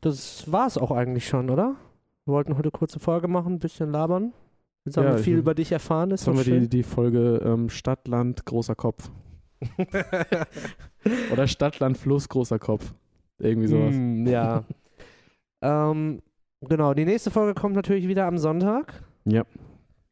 das 0.00 0.50
war's 0.50 0.78
auch 0.78 0.90
eigentlich 0.90 1.26
schon, 1.26 1.50
oder? 1.50 1.76
Wir 2.24 2.34
wollten 2.34 2.56
heute 2.56 2.70
kurze 2.70 2.98
Folge 2.98 3.28
machen, 3.28 3.54
ein 3.54 3.58
bisschen 3.60 3.90
labern. 3.92 4.32
Jetzt 4.86 4.96
haben 4.96 5.04
Ja, 5.04 5.16
wir 5.16 5.18
viel 5.18 5.36
über 5.36 5.54
dich 5.54 5.72
erfahren. 5.72 6.10
Ist 6.12 6.26
Jetzt 6.26 6.38
haben 6.38 6.46
wir 6.46 6.60
die, 6.60 6.68
die 6.68 6.82
Folge 6.82 7.42
ähm, 7.44 7.68
Stadt, 7.68 8.08
Land, 8.08 8.46
großer 8.46 8.74
Kopf. 8.74 9.10
Oder 11.32 11.46
Stadt, 11.46 11.78
Land, 11.80 11.98
Fluss, 11.98 12.28
großer 12.28 12.58
Kopf. 12.58 12.94
Irgendwie 13.38 13.68
sowas. 13.68 13.94
Mm, 13.94 14.26
ja. 14.26 14.64
ähm, 15.62 16.22
genau, 16.60 16.94
die 16.94 17.04
nächste 17.04 17.30
Folge 17.30 17.54
kommt 17.54 17.74
natürlich 17.74 18.08
wieder 18.08 18.26
am 18.26 18.38
Sonntag. 18.38 19.02
Ja. 19.24 19.44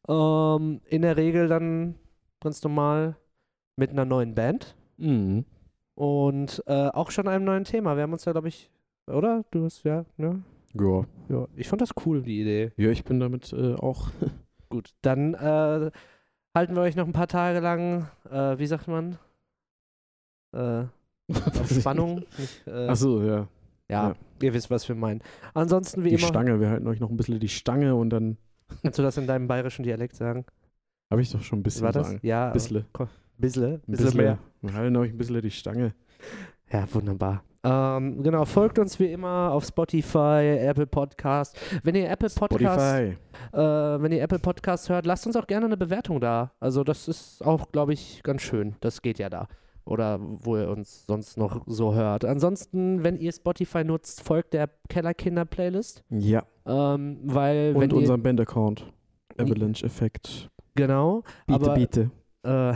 Ähm, 0.07 0.81
in 0.85 1.01
der 1.01 1.17
Regel 1.17 1.47
dann 1.47 1.95
ganz 2.41 2.61
normal 2.63 3.15
mit 3.75 3.89
einer 3.91 4.05
neuen 4.05 4.35
Band 4.35 4.75
Mhm. 4.97 5.43
und 5.95 6.63
äh, 6.67 6.87
auch 6.87 7.11
schon 7.11 7.27
einem 7.27 7.43
neuen 7.43 7.65
Thema. 7.65 7.95
Wir 7.97 8.03
haben 8.03 8.13
uns 8.13 8.23
ja, 8.23 8.31
glaube 8.31 8.47
ich, 8.47 8.71
oder? 9.07 9.43
Du 9.51 9.65
hast 9.65 9.83
ja, 9.83 10.05
ne? 10.15 10.43
Ja. 10.73 11.03
Ja, 11.29 11.47
ich 11.55 11.67
fand 11.67 11.81
das 11.81 11.89
cool, 12.05 12.21
die 12.21 12.41
Idee. 12.41 12.71
Ja, 12.77 12.91
ich 12.91 13.03
bin 13.03 13.19
damit 13.19 13.51
äh, 13.53 13.73
auch. 13.75 14.09
Gut, 14.75 14.93
dann 15.03 15.35
äh, 15.35 15.89
halten 16.53 16.75
wir 16.75 16.81
euch 16.81 16.97
noch 16.97 17.05
ein 17.07 17.13
paar 17.13 17.29
Tage 17.29 17.61
lang, 17.61 18.09
äh, 18.29 18.59
wie 18.59 18.67
sagt 18.67 18.89
man? 18.89 19.17
Äh, 20.53 20.83
auf 21.31 21.71
Spannung. 21.71 22.25
Nicht, 22.37 22.67
äh, 22.67 22.89
Achso, 22.89 23.21
ja. 23.21 23.47
ja, 23.87 24.09
ja. 24.09 24.15
ihr 24.41 24.53
wisst, 24.53 24.69
was 24.69 24.85
wir 24.89 24.95
meinen. 24.97 25.21
Ansonsten, 25.53 26.03
wie 26.03 26.09
Die 26.09 26.15
immer, 26.15 26.27
Stange. 26.27 26.59
Wir 26.59 26.71
halten 26.71 26.87
euch 26.87 26.99
noch 26.99 27.09
ein 27.09 27.15
bisschen 27.15 27.39
die 27.39 27.47
Stange 27.47 27.95
und 27.95 28.09
dann 28.09 28.35
kannst 28.83 28.99
du 28.99 29.03
das 29.03 29.15
in 29.15 29.27
deinem 29.27 29.47
bayerischen 29.47 29.83
Dialekt 29.83 30.17
sagen? 30.17 30.43
habe 31.09 31.21
ich 31.21 31.31
doch 31.31 31.41
schon 31.41 31.59
ein 31.59 31.63
bisschen 31.63 31.83
War 31.83 31.93
das? 31.93 32.07
sagen. 32.07 32.19
Ja, 32.21 32.49
Bissle. 32.51 32.83
Bissle, 33.37 33.67
Ein 33.67 33.81
bissle 33.87 34.05
bisschen 34.07 34.17
mehr. 34.17 34.37
Wir 34.59 34.73
halten 34.73 34.97
euch 34.97 35.11
ein 35.11 35.17
bisschen 35.17 35.41
die 35.41 35.51
Stange. 35.51 35.93
Ja, 36.69 36.85
wunderbar. 36.93 37.45
Ähm, 37.65 38.21
genau, 38.21 38.45
folgt 38.45 38.77
uns 38.77 38.99
wie 38.99 39.11
immer 39.11 39.51
auf 39.51 39.65
Spotify, 39.65 40.57
Apple 40.59 40.85
Podcast. 40.85 41.57
Wenn 41.81 41.95
ihr 41.95 42.07
Apple 42.07 42.29
Podcast, 42.29 42.79
äh, 43.53 43.57
wenn 43.57 44.11
ihr 44.11 44.21
Apple 44.21 44.37
Podcast 44.37 44.87
hört, 44.89 45.07
lasst 45.07 45.25
uns 45.25 45.35
auch 45.35 45.47
gerne 45.47 45.65
eine 45.65 45.75
Bewertung 45.75 46.19
da. 46.19 46.51
Also 46.59 46.83
das 46.83 47.07
ist 47.07 47.43
auch, 47.43 47.71
glaube 47.71 47.93
ich, 47.93 48.21
ganz 48.21 48.43
schön. 48.43 48.75
Das 48.81 49.01
geht 49.01 49.17
ja 49.17 49.29
da. 49.31 49.47
Oder 49.83 50.19
wo 50.21 50.57
ihr 50.57 50.69
uns 50.69 51.07
sonst 51.07 51.37
noch 51.37 51.63
so 51.65 51.95
hört. 51.95 52.23
Ansonsten, 52.23 53.03
wenn 53.03 53.17
ihr 53.17 53.31
Spotify 53.31 53.83
nutzt, 53.83 54.21
folgt 54.21 54.53
der 54.53 54.69
Kellerkinder-Playlist. 54.89 56.03
Ja. 56.09 56.43
Ähm, 56.67 57.19
weil, 57.23 57.75
Und 57.75 57.93
unserem 57.93 58.21
Band-Account. 58.21 58.91
Avalanche 59.37 59.85
Effekt. 59.85 60.49
genau, 60.75 61.23
Biete, 61.47 61.65
aber 61.65 61.73
biete. 61.73 62.11
Äh, 62.45 62.73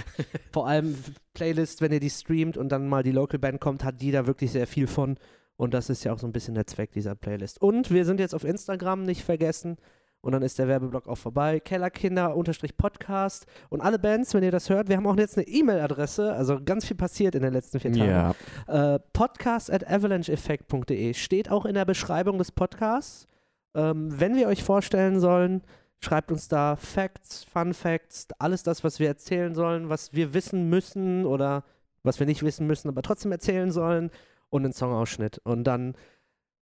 vor 0.52 0.66
allem 0.66 0.96
Playlist, 1.34 1.80
wenn 1.80 1.92
ihr 1.92 2.00
die 2.00 2.10
streamt 2.10 2.56
und 2.56 2.70
dann 2.70 2.88
mal 2.88 3.02
die 3.02 3.12
Local 3.12 3.38
Band 3.38 3.60
kommt, 3.60 3.84
hat 3.84 4.00
die 4.00 4.10
da 4.10 4.26
wirklich 4.26 4.52
sehr 4.52 4.66
viel 4.66 4.86
von. 4.86 5.16
Und 5.56 5.74
das 5.74 5.90
ist 5.90 6.04
ja 6.04 6.12
auch 6.12 6.18
so 6.18 6.26
ein 6.26 6.32
bisschen 6.32 6.54
der 6.54 6.66
Zweck 6.66 6.92
dieser 6.92 7.14
Playlist. 7.14 7.62
Und 7.62 7.90
wir 7.90 8.04
sind 8.04 8.20
jetzt 8.20 8.34
auf 8.34 8.44
Instagram, 8.44 9.04
nicht 9.04 9.22
vergessen. 9.22 9.76
Und 10.20 10.32
dann 10.32 10.42
ist 10.42 10.58
der 10.58 10.68
Werbeblock 10.68 11.08
auch 11.08 11.18
vorbei. 11.18 11.58
Kellerkinder-Podcast. 11.58 13.46
Und 13.70 13.80
alle 13.80 13.98
Bands, 13.98 14.34
wenn 14.34 14.44
ihr 14.44 14.52
das 14.52 14.70
hört, 14.70 14.88
wir 14.88 14.96
haben 14.96 15.06
auch 15.06 15.16
jetzt 15.16 15.36
eine 15.36 15.48
E-Mail-Adresse. 15.48 16.32
Also 16.32 16.60
ganz 16.64 16.84
viel 16.84 16.96
passiert 16.96 17.34
in 17.34 17.42
den 17.42 17.52
letzten 17.52 17.80
vier 17.80 17.92
Tagen. 17.92 18.34
Ja. 18.68 18.94
Äh, 18.94 19.00
podcast 19.12 19.72
at 19.72 19.88
avalancheeffect.de 19.88 21.14
steht 21.14 21.50
auch 21.50 21.64
in 21.64 21.74
der 21.74 21.84
Beschreibung 21.84 22.38
des 22.38 22.52
Podcasts. 22.52 23.26
Ähm, 23.74 24.20
wenn 24.20 24.36
wir 24.36 24.46
euch 24.46 24.62
vorstellen 24.62 25.18
sollen, 25.18 25.62
schreibt 26.04 26.32
uns 26.32 26.48
da 26.48 26.76
Facts, 26.76 27.44
Fun 27.44 27.74
Facts, 27.74 28.26
alles 28.38 28.62
das, 28.62 28.82
was 28.84 28.98
wir 28.98 29.08
erzählen 29.08 29.54
sollen, 29.54 29.88
was 29.88 30.12
wir 30.12 30.34
wissen 30.34 30.68
müssen 30.68 31.24
oder 31.24 31.64
was 32.02 32.18
wir 32.18 32.26
nicht 32.26 32.42
wissen 32.42 32.66
müssen, 32.66 32.88
aber 32.88 33.02
trotzdem 33.02 33.30
erzählen 33.32 33.70
sollen 33.70 34.10
und 34.50 34.64
einen 34.64 34.72
Songausschnitt. 34.72 35.38
Und 35.44 35.64
dann 35.64 35.94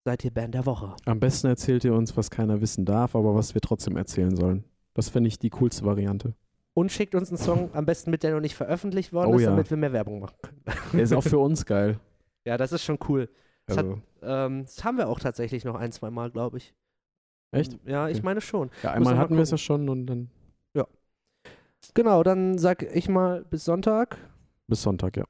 seid 0.05 0.23
ihr 0.25 0.31
Band 0.31 0.53
der 0.55 0.65
Woche. 0.65 0.93
Am 1.05 1.19
besten 1.19 1.47
erzählt 1.47 1.83
ihr 1.85 1.93
uns, 1.93 2.15
was 2.17 2.29
keiner 2.29 2.61
wissen 2.61 2.85
darf, 2.85 3.15
aber 3.15 3.35
was 3.35 3.53
wir 3.53 3.61
trotzdem 3.61 3.95
erzählen 3.97 4.35
sollen. 4.35 4.63
Das 4.93 5.09
fände 5.09 5.27
ich 5.29 5.39
die 5.39 5.49
coolste 5.49 5.85
Variante. 5.85 6.33
Und 6.73 6.91
schickt 6.91 7.15
uns 7.15 7.29
einen 7.29 7.37
Song, 7.37 7.69
am 7.73 7.85
besten 7.85 8.11
mit 8.11 8.23
der 8.23 8.31
noch 8.33 8.39
nicht 8.41 8.55
veröffentlicht 8.55 9.11
worden 9.13 9.33
Oh 9.33 9.35
ist, 9.37 9.43
ja. 9.43 9.49
damit 9.51 9.69
wir 9.69 9.77
mehr 9.77 9.93
Werbung 9.93 10.19
machen 10.19 10.35
können. 10.41 10.61
Der 10.93 11.01
ist 11.01 11.13
auch 11.13 11.23
für 11.23 11.39
uns 11.39 11.65
geil. 11.65 11.99
Ja, 12.45 12.57
das 12.57 12.71
ist 12.71 12.83
schon 12.83 12.97
cool. 13.09 13.29
Das 13.67 13.77
hat- 13.77 13.85
Also, 13.85 14.01
Ähm, 14.23 14.63
das 14.63 14.83
haben 14.83 14.97
wir 14.97 15.07
auch 15.09 15.19
tatsächlich 15.19 15.65
noch 15.65 15.75
ein, 15.75 15.91
zwei 15.91 16.09
Mal, 16.09 16.31
glaube 16.31 16.57
ich. 16.57 16.73
Echt? 17.51 17.77
Ja, 17.85 18.07
ich 18.07 18.17
Okay. 18.17 18.25
meine 18.25 18.41
schon. 18.41 18.69
Ja, 18.83 18.91
einmal 18.91 19.13
mal 19.15 19.19
hatten 19.21 19.35
wir 19.35 19.43
es 19.43 19.51
ja 19.51 19.57
schon 19.57 19.89
und 19.89 20.07
dann 20.07 20.29
Genau, 21.93 22.23
dann 22.23 22.57
sag 22.57 22.83
ich 22.83 23.09
mal 23.09 23.43
bis 23.49 23.65
Sonntag. 23.65 24.17
bis 24.67 24.81
Sonntag, 24.81 25.17
ja. 25.17 25.25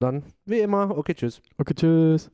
Dann 0.00 0.22
wie 0.44 0.60
immer, 0.60 0.96
okay, 0.96 1.14
tschüss. 1.14 1.42
Okay, 1.58 1.74
tschüss. 1.74 2.30